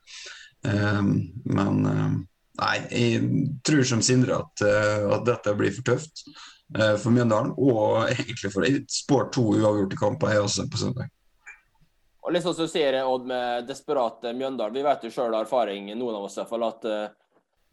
Um, 0.67 1.13
men 1.47 1.81
um, 1.85 2.19
nei, 2.59 2.75
jeg 2.91 3.23
tror 3.65 3.85
som 3.87 4.03
Sindre 4.03 4.41
at, 4.41 4.65
uh, 4.65 5.07
at 5.15 5.25
dette 5.29 5.55
blir 5.57 5.73
for 5.77 5.93
tøft. 5.93 6.25
Eh, 6.75 6.95
for 6.99 7.15
Mjøndalen, 7.15 7.53
og 7.57 8.09
egentlig 8.11 8.51
for 8.51 8.65
spår 8.91 9.29
to 9.31 9.43
uavgjorte 9.55 9.99
kamper 9.99 10.27
her 10.33 10.41
også 10.43 10.65
på 10.67 10.77
søndag. 10.81 11.07
Og 12.27 12.33
litt 12.35 12.43
sånn 12.43 12.57
som 12.57 12.67
du 12.67 12.71
sier, 12.73 12.97
Odd, 13.07 13.25
med 13.29 13.67
desperate 13.69 14.33
Mjøndalen. 14.35 14.75
Vi 14.75 14.83
vet 14.83 15.05
jo 15.07 15.11
sjøl 15.13 15.31
av 15.31 15.45
erfaring, 15.45 15.87
noen 15.95 16.15
av 16.17 16.23
oss 16.27 16.35
i 16.35 16.41
hvert 16.41 16.51
fall, 16.51 16.65
at 16.67 16.81
uh, 16.83 17.07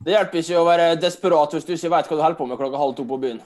det 0.04 0.14
hjelper 0.14 0.38
ikke 0.40 0.60
å 0.60 0.68
være 0.68 0.86
desperat 1.02 1.54
hvis 1.56 1.66
du 1.66 1.72
ikke 1.74 1.94
vet 1.96 2.08
hva 2.10 2.16
du 2.18 2.22
holder 2.22 2.38
på 2.38 2.46
med 2.46 2.60
klokka 2.60 2.82
halv 2.84 2.94
to 2.94 3.04
på 3.10 3.18
byen. 3.24 3.40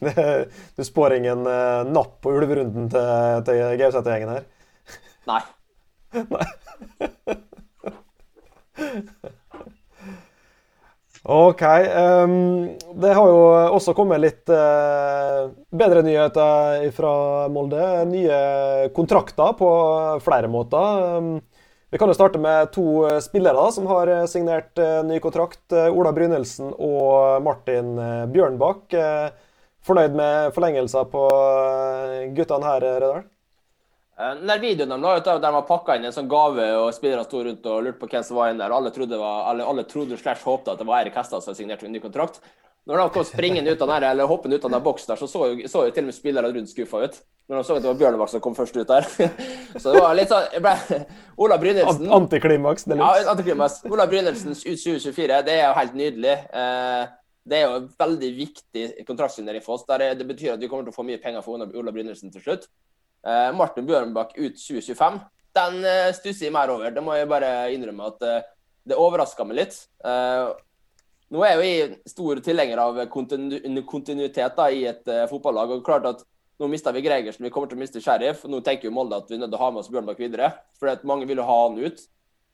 du 0.76 0.82
spår 0.88 1.10
ingen 1.18 1.44
uh, 1.44 1.84
napp 1.84 2.14
på 2.24 2.32
ulverunden 2.32 2.88
til, 2.96 3.44
til 3.44 3.56
Gauseth-gjengen 3.82 4.32
her? 4.38 4.44
Nei. 5.28 5.42
Nei. 8.80 9.35
OK. 11.28 11.62
Um, 11.62 12.68
det 12.94 13.14
har 13.14 13.26
jo 13.26 13.38
også 13.74 13.96
kommet 13.98 14.22
litt 14.22 14.50
uh, 14.52 15.50
bedre 15.74 16.04
nyheter 16.06 16.86
fra 16.94 17.14
Molde. 17.50 17.82
Nye 18.06 18.38
kontrakter 18.94 19.56
på 19.58 19.70
flere 20.22 20.46
måter. 20.46 21.16
Um, 21.18 21.32
vi 21.90 21.98
kan 21.98 22.10
jo 22.10 22.14
starte 22.14 22.38
med 22.42 22.70
to 22.74 23.08
spillere 23.24 23.58
da, 23.58 23.72
som 23.74 23.90
har 23.90 24.12
signert 24.30 24.78
uh, 24.78 25.02
ny 25.06 25.18
kontrakt. 25.22 25.64
Uh, 25.74 25.90
Ola 25.90 26.14
Brynildsen 26.14 26.70
og 26.78 27.42
Martin 27.42 27.96
Bjørnbakk. 28.30 28.94
fornøyd 29.86 30.14
med 30.18 30.54
forlengelser 30.54 31.10
på 31.10 31.26
guttene 32.38 32.70
her, 32.70 32.86
Redal? 32.86 33.26
Eh, 34.16 34.34
den 34.38 34.48
der 34.48 34.60
videoen 34.62 34.94
de 34.94 35.00
la 35.02 35.16
ut 35.18 35.24
der 35.24 35.40
de 35.44 35.52
har 35.52 35.66
pakka 35.68 35.96
inn 35.96 36.06
en 36.08 36.14
sånn 36.14 36.28
gave, 36.30 36.68
og 36.80 36.92
spillerne 36.96 37.26
sto 37.26 37.42
rundt 37.44 37.66
og 37.68 37.82
lurte 37.84 38.00
på 38.00 38.08
hvem 38.12 38.24
som 38.24 38.38
var 38.38 38.52
inne 38.52 38.64
der. 38.64 38.72
Alle 38.72 38.92
trodde, 38.94 39.18
var, 39.20 39.42
alle, 39.50 39.66
alle 39.68 39.84
trodde 39.88 40.16
slash 40.20 40.46
håpte 40.46 40.72
at 40.72 40.80
det 40.80 40.88
var 40.88 41.02
Eirik 41.02 41.18
Hestad 41.18 41.44
som 41.44 41.52
hadde 41.52 41.60
signert 41.60 41.84
en 41.84 41.92
ny 41.92 42.00
kontrakt. 42.00 42.40
Når 42.86 43.00
de 43.00 43.06
kom 43.16 43.24
springende 43.26 43.72
ut 43.74 43.80
av 43.82 43.90
der, 43.90 44.04
eller 44.12 44.28
hoppende 44.30 44.56
ut 44.56 44.64
av 44.64 44.70
den 44.70 44.82
boksen 44.84 45.10
der, 45.10 45.18
så 45.18 45.26
så 45.26 45.48
jo, 45.50 45.68
så 45.68 45.82
jo 45.88 45.94
til 45.94 46.04
og 46.04 46.08
med 46.12 46.16
spillerne 46.16 46.52
rundt 46.54 46.70
skuffa 46.70 47.02
ut. 47.02 47.18
Når 47.50 47.58
de 47.58 47.66
så 47.66 47.76
at 47.76 47.82
det 47.82 47.90
var 47.90 47.98
Bjørnebakk 47.98 48.30
som 48.30 48.42
kom 48.44 48.54
først 48.54 48.78
ut 48.78 48.88
der. 48.88 49.08
så 49.82 49.92
det 49.92 50.02
var 50.04 50.14
litt 50.14 50.30
sånn 50.30 50.62
ble, 50.62 51.00
Ola 51.42 51.58
Brynildsen 51.62 52.14
Antiklimaks, 52.14 52.86
det 52.86 52.98
Ja, 53.02 53.10
antiklimaks. 53.34 53.80
Ola 53.90 54.06
Brynildsens 54.10 54.62
ut 54.64 54.78
2024, 54.80 55.42
det 55.50 55.58
er 55.58 55.64
jo 55.66 55.76
helt 55.80 55.98
nydelig. 55.98 56.36
Eh, 56.62 57.04
det 57.46 57.58
er 57.58 57.66
jo 57.66 57.76
en 57.82 57.90
veldig 57.98 58.30
viktig 58.38 58.86
kontraktssignering 59.06 59.62
for 59.66 59.76
oss. 59.76 59.86
det 59.86 60.26
betyr 60.26 60.54
at 60.54 60.62
vi 60.62 60.70
kommer 60.70 60.86
til 60.86 60.94
å 60.94 60.96
få 60.96 61.06
mye 61.06 61.22
penger 61.22 61.42
for 61.42 61.58
Ola 61.58 61.94
Brynildsen 61.94 62.32
til 62.34 62.42
slutt. 62.42 62.70
Uh, 63.26 63.50
Martin 63.58 63.86
Bjørnbakk 63.86 64.36
ut 64.38 64.54
2025. 64.60 65.18
Den 65.56 65.80
uh, 65.82 66.12
stusser 66.14 66.46
jeg 66.46 66.54
mer 66.54 66.70
over. 66.70 66.92
Det 66.94 67.02
må 67.02 67.16
jeg 67.16 67.26
bare 67.30 67.72
innrømme 67.74 68.06
at 68.12 68.22
uh, 68.22 68.38
det 68.86 68.98
overraska 69.02 69.42
meg 69.42 69.64
litt. 69.64 69.74
nå 71.34 71.40
er 71.42 71.58
jeg 71.58 71.70
jo 71.72 72.10
stor 72.12 72.38
tilhenger 72.38 72.78
av 72.78 73.00
kontinu 73.10 73.80
kontinuitet 73.82 74.54
da, 74.54 74.68
i 74.70 74.84
et 74.86 75.08
fotballag. 75.26 75.72
og 75.74 75.84
klart 75.84 76.06
at 76.06 76.22
Nå 76.56 76.70
mista 76.72 76.88
vi 76.94 77.02
Gregersen, 77.04 77.44
vi 77.44 77.50
kommer 77.52 77.68
til 77.68 77.76
å 77.76 77.80
miste 77.82 78.00
Sheriff. 78.00 78.46
Nå 78.48 78.62
tenker 78.64 78.88
jo 78.88 78.92
Molde 78.94 79.18
at 79.18 79.26
vi 79.28 79.34
er 79.36 79.42
nødt 79.42 79.50
til 79.52 79.58
å 79.58 79.64
ha 79.64 79.72
med 79.74 79.82
oss 79.82 79.90
Bjørnbakk 79.92 80.22
videre. 80.22 80.52
For 80.78 81.02
mange 81.04 81.26
vil 81.28 81.42
jo 81.42 81.44
ha 81.44 81.56
han 81.66 81.74
ut 81.76 81.98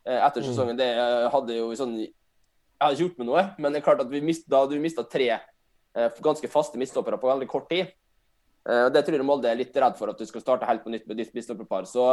etter 0.08 0.42
mm. 0.42 0.46
sesongen. 0.48 0.80
Det 0.80 0.88
hadde 1.30 1.58
jo 1.60 1.68
sånn 1.78 1.92
Jeg 2.00 2.80
hadde 2.80 2.96
ikke 2.96 3.04
gjort 3.04 3.20
med 3.20 3.28
noe, 3.28 3.44
men 3.60 3.70
det 3.70 3.78
er 3.78 3.86
klart 3.86 4.02
at 4.02 4.10
vi 4.10 4.24
mist, 4.24 4.48
da 4.50 4.64
hadde 4.64 4.74
vi 4.74 4.82
mista 4.82 5.04
tre 5.04 5.28
ganske 6.24 6.50
faste 6.50 6.80
midtstoppere 6.80 7.20
på 7.20 7.30
veldig 7.30 7.50
kort 7.52 7.68
tid. 7.70 7.92
Uh, 8.62 8.86
det 8.94 9.02
tror 9.02 9.18
jeg 9.18 9.26
Molde 9.26 9.50
er 9.50 9.58
litt 9.58 9.76
redd 9.76 9.96
for, 9.98 10.12
at 10.12 10.18
du 10.18 10.26
skal 10.28 10.44
starte 10.44 10.68
helt 10.68 10.84
på 10.84 10.92
nytt 10.92 11.06
med 11.10 11.18
ditt 11.18 11.32
bistopperpar. 11.34 11.86
Så, 11.90 12.06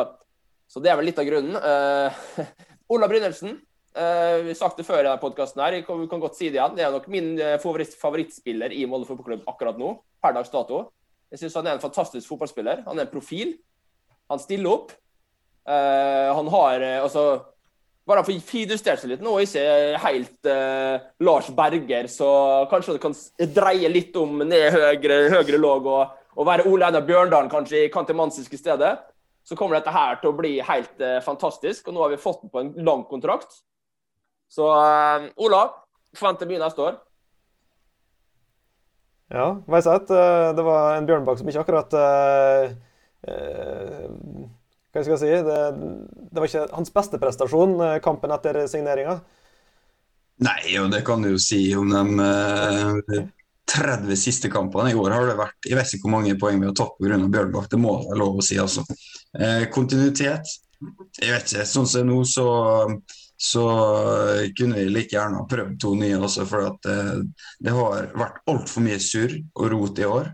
så 0.70 0.82
det 0.84 0.92
er 0.92 1.00
vel 1.00 1.10
litt 1.12 1.20
av 1.22 1.28
grunnen. 1.28 1.58
Uh, 1.58 2.46
Ola 2.94 3.10
Brynildsen, 3.12 3.58
uh, 3.98 4.38
vi 4.46 4.54
har 4.54 4.60
sagt 4.60 4.82
det 4.82 4.88
før 4.88 5.04
i 5.04 5.08
denne 5.08 5.22
podkasten 5.22 5.62
vi 5.78 5.84
kan, 5.86 6.24
godt 6.24 6.40
si 6.40 6.50
det 6.50 6.58
igjen. 6.58 6.78
Det 6.78 6.88
er 6.88 6.96
nok 6.96 7.10
min 7.12 7.36
favoritt, 7.62 7.94
favorittspiller 8.02 8.74
i 8.74 8.86
Molde 8.90 9.10
fotballklubb 9.10 9.46
akkurat 9.52 9.78
nå, 9.82 9.94
per 10.24 10.38
dags 10.38 10.54
dato. 10.54 10.88
Jeg 11.30 11.44
syns 11.44 11.60
han 11.60 11.70
er 11.70 11.78
en 11.78 11.84
fantastisk 11.86 12.26
fotballspiller. 12.32 12.82
Han 12.88 12.98
er 12.98 13.06
en 13.06 13.14
profil. 13.14 13.54
Han 14.30 14.42
stiller 14.42 14.74
opp. 14.74 14.92
han 15.70 16.48
har 16.50 16.82
altså 17.04 17.24
bare 18.10 18.24
for 18.26 18.34
å 18.34 18.62
justere 18.74 18.98
seg 18.98 19.12
litt 19.12 19.22
nå, 19.22 19.36
ikke 19.44 19.64
helt 20.02 20.50
uh, 20.50 20.98
Lars 21.26 21.50
Berger, 21.54 22.10
så 22.10 22.30
kanskje 22.72 22.96
det 22.96 23.04
kan 23.04 23.16
dreie 23.54 23.92
litt 23.92 24.18
om 24.18 24.42
ned 24.42 24.74
høyre, 24.74 25.20
høyre 25.36 25.60
låg 25.62 25.90
og 25.90 26.16
å 26.40 26.46
være 26.48 26.68
Ole 26.72 26.88
Einar 26.88 27.04
Bjørndalen 27.08 27.52
kanskje 27.52 27.86
i 27.86 27.92
kantemansiske 27.92 28.60
stedet, 28.60 28.94
så 29.44 29.58
kommer 29.60 29.80
dette 29.80 29.92
her 29.92 30.20
til 30.22 30.32
å 30.32 30.38
bli 30.38 30.54
helt 30.64 31.02
uh, 31.04 31.20
fantastisk. 31.26 31.88
Og 31.88 31.96
nå 31.96 32.04
har 32.04 32.14
vi 32.14 32.22
fått 32.22 32.44
den 32.44 32.54
på 32.54 32.64
en 32.64 32.72
lang 32.86 33.04
kontrakt. 33.10 33.62
Så 34.52 34.68
uh, 34.70 35.28
Ola, 35.42 35.64
forventer 36.16 36.50
mye 36.50 36.62
neste 36.62 36.86
år. 36.86 37.00
Ja, 39.34 39.48
Veiseth. 39.70 40.14
Uh, 40.14 40.52
det 40.56 40.66
var 40.66 40.96
en 40.96 41.10
Bjørnbakk 41.10 41.42
som 41.42 41.50
ikke 41.52 41.66
akkurat 41.66 41.98
Hva 44.90 45.04
skal 45.04 45.12
jeg 45.14 45.22
si? 45.22 45.34
Det, 45.46 45.60
det, 46.32 46.40
var 46.40 46.48
ikke 46.48 46.70
hans 46.72 46.94
beste 46.94 47.20
prestasjon, 47.22 47.76
kampen 48.06 48.32
etter 48.34 48.62
signeringa. 48.72 49.20
Nei, 50.46 50.78
og 50.80 50.88
det 50.94 51.04
kan 51.08 51.20
du 51.22 51.34
jo 51.34 51.42
si 51.42 51.66
om 51.76 51.92
de 51.92 53.26
30 53.70 54.18
siste 54.18 54.50
kampene. 54.50 54.92
I 54.92 54.98
år 54.98 55.14
har 55.16 55.30
det 55.30 55.38
vært 55.40 55.70
jeg 55.70 55.78
vet 55.78 55.94
ikke 55.94 56.08
hvor 56.08 56.16
mange 56.18 56.38
poeng 56.42 56.60
vi 56.62 56.70
har 56.70 56.76
tatt 56.78 56.98
pga. 56.98 57.20
Bjørnbakk. 57.30 57.70
Det 57.72 57.80
må 57.82 57.96
være 58.02 58.20
lov 58.20 58.42
å 58.42 58.46
si, 58.46 58.58
altså. 58.62 58.86
Eh, 59.38 59.68
kontinuitet. 59.74 60.58
Jeg 61.20 61.34
vet 61.36 61.54
ikke. 61.54 61.68
Sånn 61.70 61.88
som 61.90 62.08
nå, 62.08 62.20
så, 62.28 62.48
så 63.36 63.66
kunne 64.58 64.80
vi 64.80 64.90
like 64.90 65.16
gjerne 65.16 65.42
ha 65.42 65.48
prøvd 65.50 65.78
to 65.82 65.94
nye 66.00 66.18
også. 66.18 66.48
For 66.50 66.72
at 66.72 66.90
eh, 66.90 67.16
det 67.60 67.76
har 67.76 68.12
vært 68.18 68.42
altfor 68.50 68.86
mye 68.88 69.00
surr 69.04 69.38
og 69.54 69.72
rot 69.76 70.02
i 70.02 70.10
år. 70.10 70.34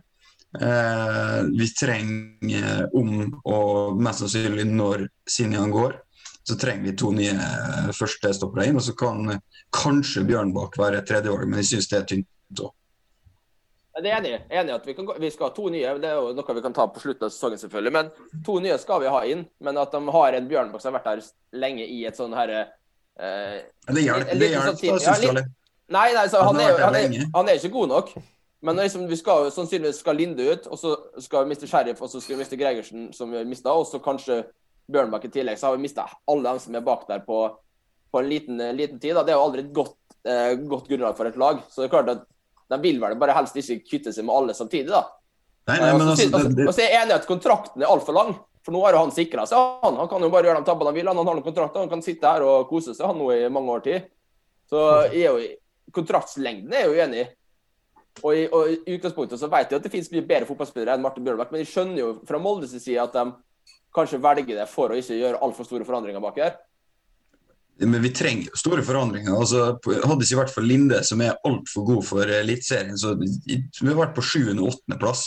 Eh, 0.62 1.42
vi 1.52 1.70
trenger 1.76 2.88
om, 2.96 3.28
og 3.44 4.00
mest 4.00 4.24
sannsynlig 4.24 4.68
når 4.70 5.08
Sinjan 5.28 5.74
går, 5.74 6.00
så 6.46 6.56
trenger 6.62 6.92
vi 6.92 6.98
to 7.00 7.12
nye 7.16 7.92
førstestoppere 7.98 8.70
inn. 8.70 8.80
Og 8.80 8.86
så 8.86 8.96
kan 8.98 9.28
kanskje 9.76 10.24
Bjørnbakk 10.30 10.80
være 10.80 11.04
tredjevalg, 11.08 11.50
men 11.50 11.64
jeg 11.64 11.74
syns 11.74 11.92
det 11.92 12.00
er 12.00 12.10
tynt 12.14 12.64
òg. 12.64 12.74
Jeg 13.96 14.12
er 14.12 14.18
enig, 14.18 14.32
enig 14.52 14.74
at 14.76 14.88
vi, 14.88 14.94
kan, 14.98 15.08
vi, 15.24 15.30
skal 15.32 15.48
ha 15.48 15.54
to 15.56 15.70
nye. 15.72 15.94
Det 16.04 16.10
er 16.10 16.18
jo 16.20 16.34
noe 16.36 16.56
vi 16.58 16.64
kan 16.66 16.74
ta 16.76 16.84
på 16.92 17.00
slutten 17.00 17.30
av 17.30 17.32
sesongen, 17.32 17.60
selvfølgelig. 17.62 17.94
Men 17.96 18.10
to 18.44 18.58
nye 18.60 18.76
skal 18.82 19.00
vi 19.06 19.12
ha 19.14 19.22
inn. 19.32 19.46
Men 19.64 19.80
at 19.80 19.96
de 19.96 20.16
har 20.18 20.36
en 20.36 20.50
Bjørnbakk 20.50 20.84
som 20.84 20.92
har 20.92 21.00
vært 21.00 21.12
her 21.14 21.62
lenge 21.64 21.86
i 21.88 22.02
et 22.10 22.20
sånn 22.20 22.36
herre 22.36 22.66
eh, 23.16 23.62
Det 23.88 24.04
hjelper, 24.04 24.42
det 24.42 24.52
hjelper, 24.52 25.00
sånn 25.00 25.00
ja, 25.00 25.16
litt, 25.40 25.54
Nei, 25.96 26.10
nei, 26.18 26.26
så 26.34 26.42
han, 26.42 26.60
er, 26.60 26.80
han, 26.82 26.98
er, 26.98 27.16
han 27.38 27.52
er 27.52 27.62
ikke 27.62 27.72
god 27.78 27.92
nok. 27.94 28.12
Men 28.66 28.82
liksom, 28.82 29.08
vi 29.08 29.18
skal 29.20 29.48
sannsynligvis 29.54 30.02
skal 30.02 30.18
Linde 30.18 30.44
ut, 30.50 30.68
og 30.68 30.80
så 30.82 30.96
skal 31.22 31.46
vi 31.46 31.54
miste 31.54 31.70
Sheriff, 31.70 32.02
og 32.02 32.10
så 32.12 32.20
skal 32.20 32.36
vi 32.36 32.42
miste 32.42 32.60
Gregersen, 32.60 33.12
som 33.14 33.32
vi 33.32 33.44
mista, 33.48 33.72
og 33.72 33.86
så 33.88 34.02
kanskje 34.04 34.42
Bjørnbakk 34.92 35.30
i 35.30 35.34
tillegg. 35.38 35.60
Så 35.62 35.70
har 35.70 35.78
vi 35.78 35.86
mista 35.86 36.10
alle 36.28 36.50
dem 36.50 36.60
som 36.64 36.76
er 36.76 36.84
bak 36.84 37.08
der 37.08 37.24
på, 37.24 37.46
på 38.12 38.20
en 38.20 38.28
liten, 38.28 38.60
liten 38.76 39.00
tid. 39.00 39.16
Da. 39.16 39.24
Det 39.24 39.36
er 39.36 39.40
jo 39.40 39.46
aldri 39.48 39.64
et 39.64 39.76
godt, 39.76 40.00
eh, 40.28 40.56
godt 40.68 40.90
grunnlag 40.90 41.16
for 41.16 41.30
et 41.30 41.40
lag. 41.40 41.62
Så 41.70 41.84
det 41.84 41.88
er 41.88 41.96
klart 41.96 42.12
at 42.12 42.26
de 42.72 42.82
vil 42.82 43.00
vel 43.02 43.16
bare 43.22 43.36
helst 43.38 43.58
ikke 43.62 43.84
kutte 43.86 44.14
seg 44.16 44.26
med 44.26 44.36
alle 44.36 44.56
samtidig, 44.58 44.90
da. 44.92 45.04
Nei, 45.70 45.80
nei, 45.82 45.94
men 45.98 46.12
altså, 46.12 46.28
det, 46.30 46.52
det... 46.58 46.68
Og 46.70 46.76
så 46.76 46.84
er 46.84 46.92
jeg 46.92 47.04
enig 47.04 47.16
i 47.16 47.18
at 47.18 47.30
kontrakten 47.30 47.82
er 47.82 47.90
altfor 47.90 48.18
lang. 48.18 48.36
For 48.66 48.74
nå 48.74 48.82
har 48.82 48.98
jo 48.98 49.04
han 49.04 49.14
sikra 49.14 49.46
seg. 49.50 49.62
Han, 49.86 49.98
han 50.02 50.10
kan 50.10 50.26
jo 50.26 50.32
bare 50.34 50.50
gjøre 50.50 50.62
de 50.62 50.68
tabbene 50.68 50.92
han 50.92 50.98
vil. 50.98 51.10
Han 51.10 51.22
har 51.22 51.28
noen 51.30 51.46
kontrakter, 51.46 51.82
han 51.84 51.92
kan 51.92 52.04
sitte 52.06 52.30
her 52.30 52.46
og 52.46 52.68
kose 52.70 52.94
seg 52.98 53.10
han 53.10 53.18
nå 53.22 53.32
i 53.34 53.48
mange 53.54 53.74
år 53.74 53.84
tid. 53.86 54.12
Så 54.70 54.84
er 55.06 55.26
jo, 55.28 55.50
kontraktslengden 55.94 56.74
er 56.74 56.86
jeg 56.86 56.92
jo 56.92 57.02
enig 57.06 57.24
i. 57.24 57.26
Og 58.24 58.32
i, 58.32 58.46
og 58.48 58.70
i 58.72 58.96
utgangspunktet 58.96 59.42
så 59.42 59.50
vet 59.52 59.74
jeg 59.74 59.82
at 59.82 59.86
det 59.86 59.92
finnes 59.92 60.10
mye 60.14 60.24
bedre 60.26 60.48
fotballspillere 60.48 60.96
enn 60.96 61.04
Martin 61.04 61.26
Bjørnbakk, 61.26 61.50
men 61.52 61.66
jeg 61.66 61.72
skjønner 61.74 62.00
jo 62.00 62.12
fra 62.30 62.40
Moldes 62.40 62.72
side 62.78 63.02
at 63.02 63.18
de 63.18 63.26
kanskje 63.96 64.22
velger 64.24 64.62
det 64.62 64.68
for 64.72 64.92
å 64.92 65.00
ikke 65.00 65.18
gjøre 65.20 65.42
altfor 65.44 65.68
store 65.68 65.88
forandringer 65.88 66.24
bak 66.24 66.40
her. 66.40 66.56
Men 67.84 68.02
vi 68.02 68.12
trenger 68.16 68.52
jo 68.52 68.60
store 68.60 68.84
forandringer. 68.88 69.34
altså 69.36 69.64
Hadde 69.84 70.24
ikke 70.24 70.40
vært 70.40 70.54
for 70.54 70.64
Linde, 70.64 71.02
som 71.04 71.22
er 71.22 71.36
altfor 71.48 71.88
god 71.90 72.06
for 72.08 72.36
Eliteserien, 72.38 72.96
så 72.98 73.16
vi 73.20 73.90
har 73.90 73.98
vært 74.00 74.16
på 74.16 74.24
sjuende- 74.24 74.64
og 74.64 74.76
åttendeplass. 74.76 75.26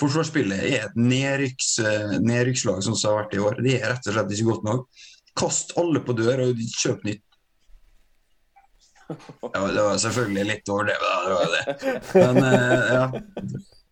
Forsvarsspillet 0.00 0.62
er 0.64 0.86
et 0.86 0.96
nedrykks, 0.96 1.74
eh, 1.84 2.14
nedrykkslag 2.24 2.80
sånn 2.80 2.96
som 2.96 3.10
det 3.10 3.10
har 3.10 3.18
vært 3.24 3.34
i 3.34 3.42
år. 3.44 3.58
Det 3.60 3.74
er 3.76 3.90
rett 3.92 4.06
og 4.08 4.14
slett 4.16 4.32
ikke 4.36 4.48
godt 4.48 4.64
nok. 4.64 4.86
Kast 5.36 5.74
alle 5.80 6.00
på 6.00 6.16
dør 6.16 6.46
og 6.46 6.62
kjøp 6.80 7.04
nytt. 7.04 7.26
Ja, 9.10 9.66
det 9.66 9.82
var 9.82 9.98
selvfølgelig 9.98 10.46
litt 10.46 10.70
overdrevet, 10.70 11.12
det 11.26 11.34
var 11.34 11.48
det. 11.52 11.64
Men 12.14 12.42
uh, 12.46 12.88
ja. 12.94 13.04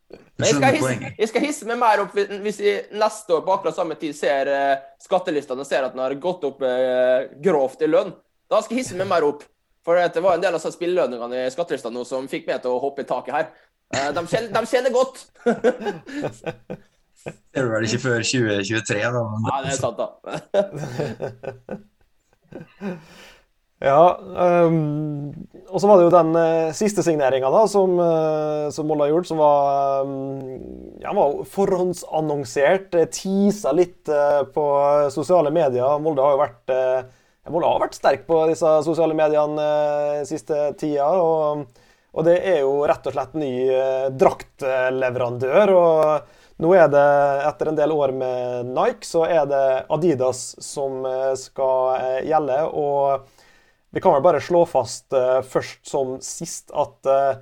Jeg 0.08 0.54
skal, 0.54 0.72
hisse, 0.72 1.10
jeg 1.18 1.28
skal, 1.28 1.42
hisse, 1.44 1.66
meg 1.68 1.76
mer 1.82 2.00
opp 2.00 2.14
hvis 2.16 2.60
jeg 2.62 2.86
neste 2.96 3.34
år 3.36 3.42
på 3.44 3.52
akkurat 3.52 3.76
samme 3.76 3.96
tid 4.00 4.16
ser 4.16 4.48
uh, 4.48 4.80
skattelistene 5.02 5.60
og 5.64 5.68
ser 5.68 5.84
at 5.84 5.92
den 5.92 6.00
har 6.00 6.14
gått 6.22 6.46
opp 6.48 6.62
uh, 6.64 7.28
grovt 7.44 7.82
i 7.84 7.90
lønn. 7.90 8.14
Da 8.48 8.62
skal 8.64 8.78
jeg 8.78 8.86
hisse 8.86 8.96
meg 8.96 9.10
mer 9.10 9.26
opp. 9.26 9.44
For 9.84 10.00
det 10.00 10.22
var 10.24 10.36
en 10.36 10.44
del 10.44 10.56
av 10.56 10.64
spillelønningene 10.64 11.44
i 11.44 11.52
skattelistene 11.52 12.04
som 12.08 12.28
fikk 12.30 12.48
meg 12.48 12.62
til 12.64 12.72
å 12.72 12.80
hoppe 12.82 13.04
i 13.04 13.08
taket 13.08 13.36
her. 13.36 13.46
Uh, 13.92 14.10
de, 14.16 14.24
kjenner, 14.32 14.50
de 14.56 14.60
kjenner 14.72 14.92
godt. 14.96 15.16
det 17.52 17.60
er 17.60 17.68
vel 17.74 17.88
ikke 17.88 18.04
før 18.06 18.24
2023, 18.24 19.00
da. 19.18 19.22
Nei, 19.44 19.58
det 19.66 19.70
er 19.74 19.80
sant, 19.82 19.98
da. 20.00 20.08
Ja, 23.78 24.18
um, 24.66 25.30
og 25.70 25.78
så 25.78 25.86
var 25.86 26.00
det 26.00 26.08
jo 26.08 26.14
den 26.14 26.32
uh, 26.34 26.70
siste 26.74 27.04
signeringa 27.06 27.50
som, 27.70 27.92
uh, 27.94 28.66
som 28.74 28.88
Molde 28.90 29.06
har 29.06 29.12
gjort, 29.12 29.28
som 29.28 29.38
var, 29.38 30.08
um, 30.08 30.96
ja, 30.98 31.12
var 31.14 31.36
forhåndsannonsert. 31.46 32.96
Tisa 33.14 33.70
litt 33.76 34.10
uh, 34.10 34.42
på 34.50 34.64
sosiale 35.14 35.54
medier. 35.54 35.94
Molde 36.02 36.26
har 36.26 36.34
jo 36.34 36.42
vært, 36.42 36.74
Molde 37.48 37.70
har 37.70 37.84
vært 37.84 38.00
sterk 38.00 38.26
på 38.26 38.40
disse 38.50 38.74
sosiale 38.84 39.14
mediene 39.16 40.26
siste 40.26 40.72
tida. 40.80 41.12
Og, 41.14 41.62
og, 42.10 42.26
det 42.26 42.34
er 42.50 42.60
jo 42.64 42.82
rett 42.90 43.06
og 43.06 43.14
slett 43.14 43.38
ny 43.38 43.54
draktleverandør. 44.18 45.76
og 45.78 46.36
nå 46.58 46.74
er 46.74 46.90
det, 46.90 47.08
etter 47.46 47.70
en 47.70 47.78
del 47.78 47.94
år 47.94 48.10
med 48.10 48.74
Nike, 48.74 49.06
så 49.06 49.22
er 49.30 49.46
det 49.46 49.66
Adidas 49.94 50.56
som 50.66 51.04
skal 51.38 52.24
gjelde. 52.26 52.64
og 52.74 53.36
vi 53.90 54.00
kan 54.00 54.12
vel 54.12 54.22
bare 54.22 54.40
slå 54.40 54.64
fast 54.68 55.12
uh, 55.16 55.40
først 55.46 55.86
som 55.88 56.18
sist 56.24 56.72
at 56.76 57.08
uh, 57.08 57.38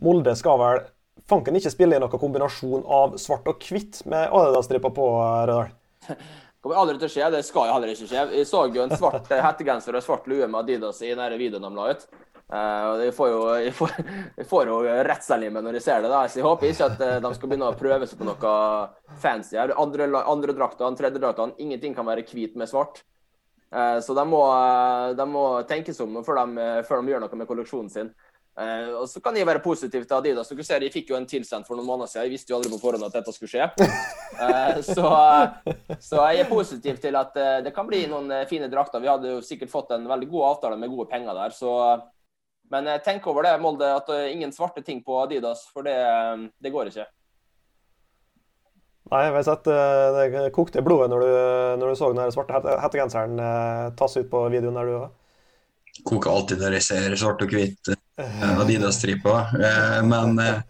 Molde 0.00 0.32
skal 0.38 0.60
vel 0.60 0.84
fanken 1.28 1.58
ikke 1.58 1.72
spille 1.72 1.98
i 1.98 2.00
noen 2.00 2.20
kombinasjon 2.20 2.86
av 2.88 3.18
svart 3.20 3.48
og 3.50 3.60
hvitt 3.68 4.00
med 4.08 4.32
Adidas-striper 4.32 4.94
på, 4.96 5.10
Rødahl? 5.20 5.74
Det 6.08 6.16
kommer 6.64 6.80
aldri 6.80 6.96
til 6.96 7.10
å 7.10 7.12
skje. 7.12 7.28
Det 7.36 7.42
skal 7.46 7.68
jo 7.68 7.74
heller 7.76 7.92
ikke 7.92 8.08
skje. 8.08 8.24
Jeg 8.38 8.48
så 8.48 8.64
jo 8.72 8.86
en 8.86 8.96
svart 8.96 9.28
hettegenser 9.30 9.98
og 9.98 10.06
svart 10.06 10.26
lue 10.32 10.48
med 10.48 10.62
Adidas 10.62 11.02
i 11.04 11.12
den 11.12 11.36
videoen 11.36 11.68
de 11.68 11.72
la 11.76 11.92
ut. 11.92 12.08
Uh, 12.50 12.96
jeg, 13.04 13.12
får 13.14 13.28
jo, 13.30 13.42
jeg, 14.40 14.48
får, 14.48 14.72
jo 14.72 14.80
rettsalimet 15.06 15.68
når 15.68 15.78
jeg 15.78 15.86
ser 15.90 16.00
det. 16.02 16.14
Da. 16.14 16.24
Så 16.24 16.40
jeg 16.40 16.48
håper 16.48 16.72
ikke 16.72 16.88
at 16.88 17.04
de 17.26 17.34
skal 17.36 17.52
begynne 17.52 17.68
å 17.68 17.78
prøve 17.78 18.08
seg 18.08 18.18
på 18.18 18.30
noe 18.30 18.56
fancy. 19.20 19.60
Andre, 19.60 20.08
andre 20.24 20.56
draktene, 20.56 20.96
tredje 20.98 21.20
draktene, 21.20 21.60
ingenting 21.60 21.94
kan 21.94 22.08
være 22.08 22.24
hvit 22.32 22.56
med 22.56 22.72
svart. 22.72 23.04
Uh, 23.70 24.00
så 24.02 24.16
de 24.18 24.24
må, 24.26 24.40
de 25.14 25.26
må 25.30 25.44
tenke 25.68 25.94
seg 25.94 26.08
om 26.08 26.24
før 26.26 26.42
de, 26.42 26.66
før 26.88 27.00
de 27.00 27.12
gjør 27.14 27.24
noe 27.24 27.40
med 27.40 27.48
kolleksjonen 27.50 27.92
sin. 27.92 28.12
Og 28.60 29.06
så 29.08 29.22
kan 29.24 29.32
jeg 29.38 29.46
være 29.46 29.62
positiv 29.64 30.02
til 30.04 30.16
Adidas. 30.18 30.48
Dere 30.50 30.64
ser, 30.66 30.82
Jeg 30.84 30.92
fikk 30.92 31.12
jo 31.12 31.16
en 31.16 31.24
tilsendt 31.24 31.64
for 31.64 31.78
noen 31.78 31.86
måneder 31.86 32.10
siden. 32.10 32.26
Jeg 32.26 32.32
visste 32.34 32.52
jo 32.52 32.56
aldri 32.58 32.72
på 32.74 32.80
forhånd 32.82 33.06
at 33.06 33.14
dette 33.14 33.32
skulle 33.32 33.48
skje. 33.48 33.68
Så, 34.90 35.06
så, 36.02 36.18
jeg 36.34 36.42
er 36.42 36.50
positiv 36.50 36.98
til 37.00 37.16
at 37.16 37.38
det 37.64 37.72
kan 37.72 37.88
bli 37.88 38.02
noen 38.10 38.34
fine 38.50 38.68
drakter. 38.68 39.00
Vi 39.00 39.08
hadde 39.08 39.32
jo 39.32 39.40
sikkert 39.46 39.72
fått 39.72 39.94
en 39.96 40.04
veldig 40.10 40.28
god 40.34 40.48
avtale 40.50 40.76
med 40.82 40.92
gode 40.92 41.08
penger 41.08 41.38
der. 41.38 41.54
Så, 41.56 41.72
men 42.74 42.90
tenk 43.06 43.30
over 43.32 43.48
det, 43.48 43.54
Molde, 43.62 43.94
at 43.96 44.12
ingen 44.28 44.52
svarte 44.52 44.84
ting 44.84 45.00
på 45.06 45.22
Adidas. 45.22 45.64
For 45.72 45.86
det, 45.86 45.96
det 46.60 46.74
går 46.74 46.92
ikke. 46.92 47.08
Nei, 49.10 49.24
jeg 49.26 49.34
vet 49.34 49.46
sett 49.48 49.66
det 49.66 50.50
kokte 50.54 50.84
blodet 50.86 51.08
når 51.10 51.24
du, 51.24 51.30
når 51.80 51.90
du 51.90 51.98
så 51.98 52.12
den 52.14 52.30
svarte 52.34 52.76
hettegenseren 52.78 53.40
tas 53.98 54.14
ut 54.14 54.28
på 54.30 54.44
videoen 54.52 54.78
der 54.78 54.86
du 54.86 54.98
var 54.98 55.08
koker 56.04 56.30
alltid 56.30 56.62
når 56.62 56.78
jeg 56.78 56.86
ser 56.86 57.16
svart 57.18 57.42
og 57.44 57.52
hvitt 57.54 57.90
eh, 57.92 58.44
Adidas-striper. 58.62 59.54
Eh, 59.60 59.98
men 60.06 60.40
eh, 60.42 60.60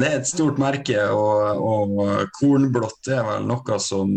det 0.00 0.08
er 0.08 0.16
et 0.18 0.28
stort 0.28 0.60
merke, 0.60 1.02
og, 1.14 1.60
og 1.60 2.32
kornblått 2.38 3.10
er 3.12 3.24
vel 3.26 3.46
noe 3.48 3.78
som, 3.82 4.12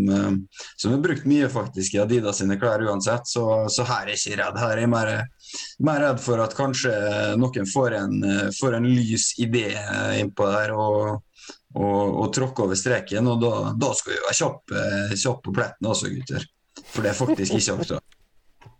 som 0.80 0.94
er 0.94 1.02
brukt 1.04 1.28
mye 1.28 1.50
faktisk 1.52 1.96
i 1.96 2.02
Adidas 2.04 2.42
sine 2.42 2.58
klær 2.60 2.84
uansett, 2.86 3.28
så, 3.30 3.66
så 3.72 3.86
her 3.88 4.08
er 4.08 4.14
jeg 4.14 4.22
ikke 4.22 4.40
redd. 4.42 4.62
Her 4.62 4.74
er 4.76 4.84
jeg 4.84 4.92
mer, 4.94 5.12
mer 5.86 6.02
redd 6.06 6.24
for 6.24 6.42
at 6.44 6.56
kanskje 6.56 6.94
noen 7.40 7.70
får 7.70 7.98
en, 8.00 8.18
får 8.58 8.78
en 8.80 8.90
lys 8.90 9.32
idé 9.42 9.70
innpå 10.20 10.50
der. 10.50 10.74
og 10.74 11.22
og, 11.74 12.02
og 12.22 12.26
tråkke 12.34 12.66
over 12.66 12.78
streken, 12.78 13.30
og 13.30 13.40
da, 13.42 13.54
da 13.78 13.94
skal 13.98 14.14
vi 14.14 14.20
være 14.22 14.40
kjappe 14.40 14.82
kjapp 15.14 15.40
på 15.44 15.54
pletten 15.54 15.90
også, 15.90 16.12
gutter. 16.14 16.44
For 16.90 17.02
det 17.02 17.10
er 17.10 17.18
faktisk 17.18 17.56
ikke 17.58 17.78
aktuelt. 17.80 18.20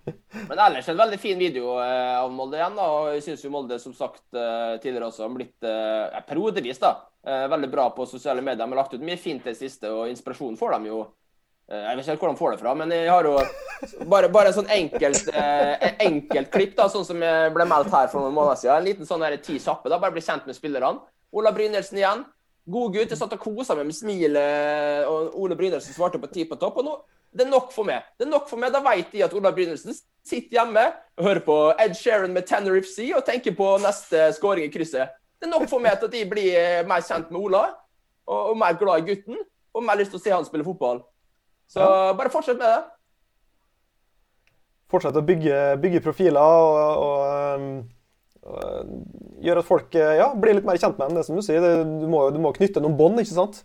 Men 0.48 0.58
ellers 0.58 0.88
en 0.88 0.98
veldig 0.98 1.18
fin 1.18 1.38
video 1.38 1.78
eh, 1.80 2.14
av 2.18 2.32
Molde 2.32 2.58
igjen. 2.58 2.76
da, 2.76 2.86
og 2.92 3.10
Jeg 3.14 3.24
syns 3.24 3.44
Molde 3.52 3.78
som 3.80 3.94
sagt 3.96 4.24
eh, 4.36 4.76
tidligere 4.82 5.08
også 5.08 5.24
har 5.24 5.34
blitt 5.34 5.68
eh, 5.68 6.22
periodevis 6.28 6.80
da, 6.82 6.96
veldig 7.24 7.70
bra 7.72 7.88
på 7.96 8.04
sosiale 8.04 8.42
medier. 8.44 8.60
De 8.60 8.68
har 8.68 8.82
lagt 8.82 8.94
ut 8.94 9.04
mye 9.04 9.16
fint 9.20 9.46
det 9.46 9.56
siste, 9.56 9.88
og 9.88 10.10
inspirasjon 10.12 10.58
får 10.60 10.76
de 10.76 10.90
jo. 10.90 11.04
Jeg 11.72 11.96
vet 11.96 12.08
ikke 12.12 12.20
hvor 12.20 12.28
de 12.34 12.36
får 12.36 12.50
det 12.52 12.60
fra, 12.60 12.74
men 12.76 12.90
jeg 12.92 13.08
har 13.08 13.24
jo 13.24 13.38
bare, 14.12 14.28
bare 14.28 14.50
sånn 14.52 14.68
enkelt, 14.68 15.30
enkelt 16.04 16.50
klipp, 16.52 16.74
da, 16.76 16.90
sånn 16.92 17.06
som 17.08 17.24
jeg 17.24 17.54
ble 17.54 17.64
meldt 17.64 17.88
her 17.88 18.10
for 18.12 18.20
noen 18.20 18.36
måneder 18.36 18.60
siden. 18.60 18.76
En 18.76 18.84
liten 18.84 19.08
sånn 19.08 19.24
ti 19.40 19.56
kjappe. 19.56 19.88
Bare 19.88 20.12
bli 20.12 20.20
kjent 20.26 20.44
med 20.44 20.58
spillerne. 20.58 21.00
Ola 21.32 21.54
Brynildsen 21.56 22.02
igjen. 22.02 22.26
God 22.71 22.94
gutt. 22.94 23.11
Jeg 23.11 23.21
satt 23.21 23.35
og 23.37 23.42
kosa 23.42 23.76
meg 23.76 23.90
med 23.90 23.97
smilet, 23.97 25.04
og 25.11 25.35
Ole 25.42 25.56
Brynildsen 25.59 25.97
svarte 25.97 26.21
på 26.21 26.30
ti 26.33 26.47
på 26.49 26.56
topp. 26.61 26.80
og 26.80 26.88
nå 26.88 26.94
det 27.35 27.42
er 27.42 27.50
nok 27.50 27.73
for 27.75 27.87
meg. 27.87 28.04
Det 28.14 28.28
er 28.28 28.30
nok 28.30 28.47
for 28.47 28.62
meg. 28.62 28.71
Da 28.71 28.80
vet 28.85 29.11
de 29.11 29.25
at 29.26 29.33
Ola 29.35 29.50
Brynildsen 29.54 29.97
sitter 30.25 30.61
hjemme 30.61 30.85
og 31.18 31.27
hører 31.27 31.42
på 31.42 31.57
Ed 31.83 31.96
Sheeran 31.98 32.35
med 32.35 32.46
Tanner 32.46 32.77
FC 32.79 33.09
og 33.11 33.24
tenker 33.27 33.57
på 33.59 33.72
neste 33.83 34.29
skåring 34.37 34.68
i 34.68 34.72
krysset. 34.72 35.16
Det 35.40 35.48
er 35.48 35.50
nok 35.50 35.66
for 35.68 35.83
meg 35.83 35.98
til 35.98 36.09
at 36.09 36.14
de 36.14 36.22
blir 36.31 36.55
eh, 36.55 36.85
mer 36.87 37.03
kjent 37.05 37.33
med 37.35 37.40
Ola 37.42 37.64
og, 38.31 38.53
og 38.53 38.55
mer 38.61 38.79
glad 38.79 39.03
i 39.03 39.09
gutten. 39.11 39.40
Og 39.74 39.83
mer 39.83 39.98
lyst 39.98 40.14
til 40.14 40.20
å 40.20 40.22
se 40.22 40.31
han 40.31 40.46
spille 40.46 40.66
fotball. 40.66 41.03
Så 41.66 41.83
ja. 41.83 42.12
bare 42.14 42.31
fortsett 42.31 42.61
med 42.61 42.70
det. 42.70 42.83
Fortsett 44.94 45.18
å 45.18 45.24
bygge, 45.27 45.59
bygge 45.83 46.03
profiler 46.05 46.38
og, 46.38 47.03
og, 47.03 47.66
og 48.44 49.44
gjøre 49.44 49.62
at 49.62 49.68
folk 49.68 49.94
eh, 49.96 50.16
ja, 50.20 50.28
blir 50.37 50.59
litt 50.59 50.66
mer 50.68 50.80
kjent 50.80 50.98
med 50.98 51.09
ham. 51.09 51.18
Det 51.18 51.26
som 51.26 51.38
du 51.38 51.44
sier, 51.44 51.64
du, 51.85 52.07
må, 52.11 52.26
du 52.35 52.40
må 52.42 52.52
knytte 52.57 52.83
noen 52.85 52.96
bånd, 52.98 53.20
ikke 53.22 53.37
sant? 53.37 53.62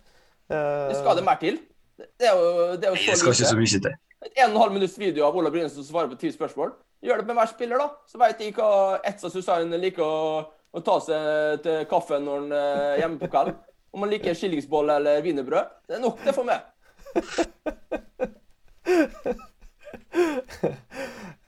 Det 0.50 0.96
skal 0.98 1.18
det 1.18 1.26
mer 1.26 1.38
til. 1.40 1.56
Det 2.00 2.26
er 2.26 2.36
jo, 2.36 2.76
det 2.80 2.86
er 2.88 2.94
jo 2.94 3.12
så 3.12 3.20
skal 3.20 3.36
ikke 3.36 3.52
så 3.52 3.58
mye 3.58 3.82
til. 3.86 3.94
En 4.30 4.50
og 4.50 4.54
en 4.54 4.60
halv 4.60 4.72
minutts 4.76 4.98
video 5.00 5.22
av 5.26 5.36
Ola 5.36 5.50
Brynesen 5.52 5.80
som 5.80 5.88
svarer 5.88 6.10
på 6.12 6.20
ti 6.20 6.28
spørsmål. 6.32 6.70
Gjør 7.04 7.16
det 7.20 7.26
med 7.28 7.36
hver 7.38 7.48
spiller, 7.48 7.76
da. 7.80 7.86
Så 8.08 8.16
vet 8.20 8.40
de 8.40 8.48
hva 8.56 8.70
Etsa 9.08 9.28
Susanne 9.32 9.78
liker 9.80 10.04
å, 10.04 10.42
å, 10.44 10.78
ta 10.84 10.96
seg 11.04 11.62
til 11.64 11.76
kaffen 11.88 12.26
når 12.28 12.36
han 12.42 12.50
er 12.58 12.98
hjemme 13.00 13.18
på 13.22 13.28
kveld. 13.32 13.50
Om 13.90 14.00
han 14.04 14.12
liker 14.12 14.36
skillingsbolle 14.36 14.92
eller 15.00 15.14
wienerbrød. 15.24 15.64
Det 15.88 15.94
er 15.96 16.04
nok 16.04 16.18
det 16.26 16.32
for 16.36 16.44
meg. 16.46 16.58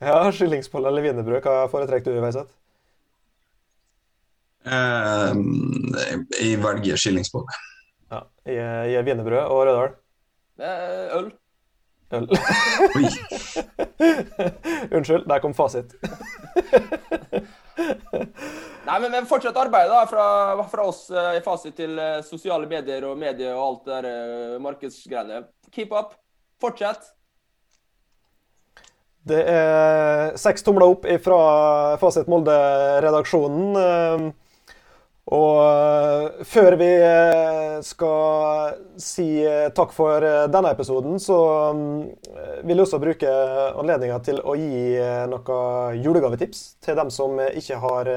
ja, 0.09 0.17
skillingsbolle 0.33 0.87
eller 0.89 1.01
wienerbrød. 1.05 1.39
Hva 1.45 1.69
foretrekker 1.71 2.09
du, 2.09 2.19
Veiseth? 2.25 2.53
Jeg 4.63 6.55
velger 6.63 6.99
skillingsbolle. 6.99 7.51
Ja, 8.13 8.19
jeg 8.47 8.93
gir 8.93 9.07
wienerbrød 9.09 9.43
og 9.43 9.59
Rødal. 9.67 9.91
Øl. 11.17 11.27
Øl. 12.13 12.29
Unnskyld, 14.95 15.29
der 15.29 15.39
kom 15.39 15.53
fasit. 15.53 15.93
Nei, 18.83 18.99
men, 18.99 19.11
men 19.11 19.25
fortsett 19.25 19.57
arbeidet 19.57 19.89
da, 19.89 20.05
fra, 20.09 20.63
fra 20.69 20.83
oss 20.85 21.11
uh, 21.13 21.37
i 21.37 21.41
Fasit 21.43 21.75
til 21.79 21.97
uh, 21.97 22.21
sosiale 22.25 22.67
medier 22.69 23.03
og 23.07 23.17
medier 23.17 23.55
og 23.55 23.63
alt 23.65 23.85
det 23.87 23.93
der 23.95 24.05
uh, 24.55 24.61
markedsgreiene. 24.61 25.43
Keep 25.73 25.91
up. 25.95 26.13
Fortsett. 26.61 26.99
Det 29.23 29.43
er 29.47 30.37
seks 30.39 30.63
tomler 30.67 30.85
opp 30.91 31.05
fra 31.23 31.97
Fasit 32.01 32.27
Molde-redaksjonen. 32.31 34.33
Og 35.31 35.59
eh, 35.63 36.41
før 36.43 36.75
vi 36.75 36.89
eh, 36.99 37.77
skal 37.85 38.73
si 38.99 39.27
eh, 39.47 39.69
takk 39.75 39.93
for 39.95 40.25
denne 40.51 40.73
episoden, 40.75 41.15
så 41.21 41.37
vil 42.63 42.75
jeg 42.75 42.83
også 42.83 42.99
bruke 42.99 43.31
anledninga 43.79 44.19
til 44.25 44.41
å 44.43 44.55
gi 44.59 44.99
noen 45.31 46.03
julegavetips 46.03 46.65
til 46.83 46.99
dem 46.99 47.11
som 47.13 47.39
ikke 47.45 47.79
har 47.79 48.11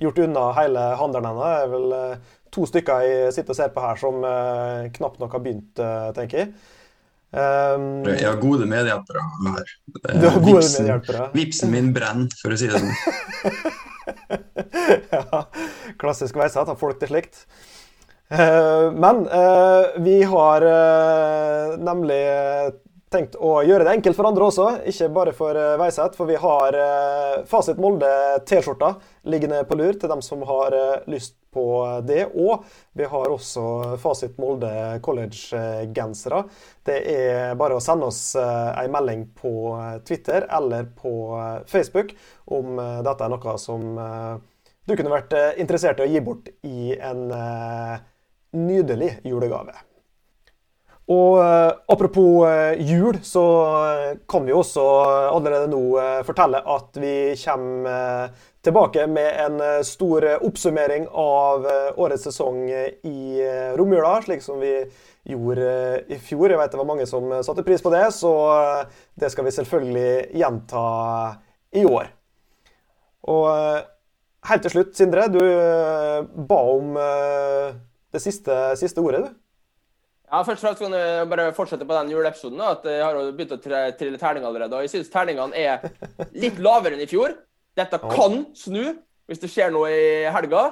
gjort 0.00 0.22
unna 0.24 0.46
hele 0.60 0.86
handelen 1.00 1.28
ennå. 1.32 1.42
Det 1.42 1.58
er 1.58 1.74
vel 1.74 1.96
to 2.54 2.68
stykker 2.70 3.04
jeg 3.08 3.34
sitter 3.34 3.54
og 3.54 3.58
ser 3.58 3.74
på 3.74 3.82
her 3.82 4.00
som 4.00 4.22
knapt 4.94 5.20
nok 5.22 5.36
har 5.36 5.44
begynt, 5.44 5.84
tenker 6.16 6.44
jeg. 6.44 6.54
Um, 7.34 8.04
jeg 8.06 8.28
har 8.28 8.36
gode 8.38 8.66
medhjelpere 8.70 9.22
her. 9.42 9.72
Du 10.06 10.28
har 10.28 10.36
gode 10.38 10.60
vipsen, 10.60 10.84
medhjelpere. 10.84 11.24
Vipsen 11.34 11.72
min 11.74 11.90
brenner, 11.96 12.30
for 12.38 12.54
å 12.54 12.60
si 12.60 12.70
det 12.70 12.78
sånn. 12.78 13.80
ja, 15.10 15.50
klassisk 16.00 16.36
veisett 16.40 16.68
av 16.68 16.78
folk 16.80 17.00
til 17.00 17.14
slikt. 17.14 17.46
Eh, 18.28 18.92
men 18.92 19.26
eh, 19.26 19.86
vi 19.96 20.22
har 20.22 20.62
eh, 20.62 21.78
nemlig 21.78 22.24
tenkt 23.12 23.36
å 23.36 23.60
gjøre 23.62 23.84
det 23.86 23.92
enkelt 23.94 24.16
for 24.18 24.26
andre 24.26 24.46
også, 24.48 24.64
ikke 24.90 25.08
bare 25.14 25.32
for 25.36 25.58
Veiseth. 25.78 26.16
For 26.18 26.26
vi 26.26 26.34
har 26.40 26.74
Fasit 27.46 27.78
Molde 27.78 28.08
T-skjorta 28.42 28.88
liggende 29.30 29.60
på 29.68 29.76
lur 29.78 29.94
til 29.94 30.10
dem 30.10 30.22
som 30.24 30.42
har 30.48 30.74
lyst 31.06 31.36
på 31.54 31.62
det. 32.02 32.24
Og 32.34 32.64
vi 32.98 33.06
har 33.06 33.30
også 33.30 33.94
Fasit 34.02 34.34
Molde 34.42 34.72
college-gensere. 35.06 36.42
Det 36.82 36.96
er 37.12 37.54
bare 37.60 37.78
å 37.78 37.84
sende 37.84 38.08
oss 38.10 38.34
ei 38.34 38.88
melding 38.90 39.28
på 39.38 39.54
Twitter 40.10 40.48
eller 40.58 40.90
på 40.98 41.14
Facebook 41.70 42.16
om 42.50 42.82
dette 42.82 43.28
er 43.28 43.30
noe 43.30 43.56
som 43.62 43.94
du 44.84 44.94
kunne 44.96 45.12
vært 45.12 45.32
eh, 45.36 45.56
interessert 45.62 46.00
i 46.00 46.06
å 46.06 46.12
gi 46.12 46.22
bort 46.24 46.50
i 46.66 46.94
en 46.94 47.26
eh, 47.32 47.98
nydelig 48.56 49.16
julegave. 49.24 49.76
Og 51.12 51.36
eh, 51.40 51.70
apropos 51.92 52.44
jul, 52.80 53.18
så 53.24 53.44
kan 54.30 54.44
vi 54.48 54.56
også 54.56 54.84
allerede 55.32 55.68
nå 55.72 55.84
fortelle 56.24 56.60
at 56.60 57.00
vi 57.00 57.16
kommer 57.44 58.36
tilbake 58.64 59.04
med 59.12 59.40
en 59.44 59.84
stor 59.84 60.24
oppsummering 60.38 61.04
av 61.10 61.66
årets 62.00 62.24
sesong 62.30 62.62
i 62.64 63.44
romjula, 63.76 64.14
slik 64.24 64.40
som 64.40 64.56
vi 64.62 64.78
gjorde 65.28 65.68
i 66.08 66.16
fjor. 66.16 66.48
Jeg 66.48 66.60
vet 66.60 66.72
det 66.72 66.80
var 66.80 66.88
mange 66.88 67.08
som 67.08 67.28
satte 67.44 67.64
pris 67.66 67.84
på 67.84 67.92
det, 67.92 68.06
så 68.16 68.32
det 69.20 69.28
skal 69.32 69.44
vi 69.44 69.52
selvfølgelig 69.58 70.40
gjenta 70.40 70.86
i 71.76 71.84
år. 71.84 72.08
Og 73.28 73.92
Helt 74.44 74.60
til 74.66 74.74
slutt, 74.74 74.92
Sindre. 74.96 75.24
Du 75.32 75.40
uh, 75.40 76.26
ba 76.48 76.58
om 76.74 76.98
uh, 77.00 77.72
det 78.12 78.20
siste, 78.20 78.52
siste, 78.76 79.00
ordet, 79.00 79.22
du. 79.24 79.40
Ja, 80.28 80.42
først 80.44 80.58
og 80.58 80.66
fremst 80.66 80.82
kan 80.82 80.96
jeg 80.98 81.28
bare 81.30 81.54
fortsette 81.56 81.86
på 81.88 81.96
den 81.96 82.12
juleepisoden. 82.12 82.60
at 82.60 82.84
Jeg 82.88 83.04
har 83.04 83.16
begynt 83.32 83.54
å 83.56 83.60
trille 83.62 84.20
terning 84.20 84.44
allerede. 84.44 84.76
og 84.76 84.84
Jeg 84.84 84.92
syns 84.92 85.12
terningene 85.12 85.56
er 85.56 85.86
litt 86.36 86.60
lavere 86.60 86.98
enn 86.98 87.04
i 87.04 87.08
fjor. 87.08 87.36
Dette 87.78 88.00
kan 88.02 88.42
snu 88.56 88.96
hvis 89.24 89.40
det 89.40 89.48
skjer 89.48 89.72
noe 89.72 89.88
i 89.88 90.04
helga. 90.34 90.66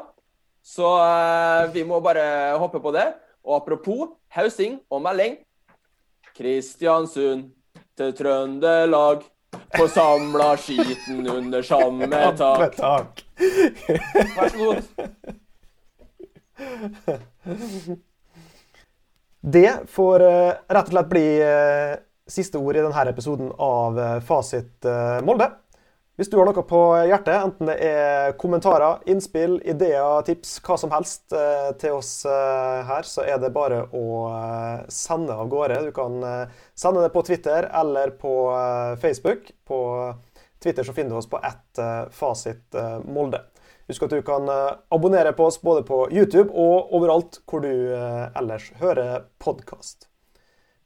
Så 0.62 0.92
uh, 1.00 1.70
vi 1.72 1.86
må 1.88 2.02
bare 2.04 2.58
hoppe 2.60 2.82
på 2.82 2.92
det. 2.92 3.08
Og 3.46 3.56
apropos 3.62 4.18
hausing 4.36 4.82
og 4.92 5.00
melding. 5.06 5.40
Kristiansund 6.36 7.48
til 7.96 8.12
Trøndelag. 8.20 9.24
Få 9.76 9.88
samla 9.88 10.56
skiten 10.56 11.26
under 11.26 11.62
samme 11.62 12.32
tak. 12.36 13.24
Vær 14.36 14.48
så 14.48 14.58
god. 14.58 14.82
Det 19.40 19.72
får 19.90 20.22
uh, 20.22 20.52
rett 20.68 20.86
og 20.86 20.92
slett 20.94 21.10
bli 21.10 21.26
uh, 21.42 21.96
siste 22.28 22.60
ord 22.60 22.76
i 22.76 22.84
denne 22.84 23.08
episoden 23.10 23.50
av 23.58 23.98
Fasit 24.24 24.86
Molde. 25.26 25.50
Hvis 26.20 26.28
du 26.28 26.34
har 26.36 26.44
noe 26.44 26.62
på 26.68 26.78
hjertet, 27.08 27.38
enten 27.40 27.70
det 27.70 27.78
er 27.88 28.34
kommentarer, 28.36 28.98
innspill, 29.08 29.54
ideer, 29.64 30.20
tips, 30.26 30.58
hva 30.60 30.76
som 30.76 30.92
helst 30.92 31.32
eh, 31.32 31.70
til 31.80 31.96
oss 31.96 32.10
eh, 32.28 32.82
her, 32.84 33.08
så 33.08 33.24
er 33.24 33.40
det 33.40 33.48
bare 33.54 33.86
å 33.96 34.08
eh, 34.28 34.82
sende 34.92 35.32
av 35.32 35.48
gårde. 35.48 35.80
Du 35.86 35.94
kan 35.96 36.20
sende 36.76 37.06
det 37.06 37.14
på 37.16 37.24
Twitter 37.24 37.70
eller 37.80 38.12
på 38.20 38.34
Facebook. 39.00 39.48
På 39.64 39.80
Twitter 40.62 40.84
så 40.84 40.92
finner 40.92 41.16
du 41.16 41.22
oss 41.22 41.30
på 41.32 41.40
ett 41.40 41.80
fasit 42.12 42.76
Molde. 43.08 43.40
Husk 43.88 44.04
at 44.04 44.12
du 44.12 44.20
kan 44.22 44.46
abonnere 44.92 45.32
på 45.34 45.48
oss 45.48 45.58
både 45.64 45.82
på 45.88 46.04
YouTube 46.12 46.52
og 46.52 46.92
overalt 46.94 47.40
hvor 47.48 47.64
du 47.64 47.72
ellers 47.96 48.68
hører 48.84 49.30
podkast. 49.42 50.10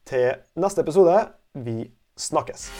Til 0.06 0.38
neste 0.54 0.86
episode 0.86 1.20
vi 1.66 1.82
snakkes. 2.16 2.70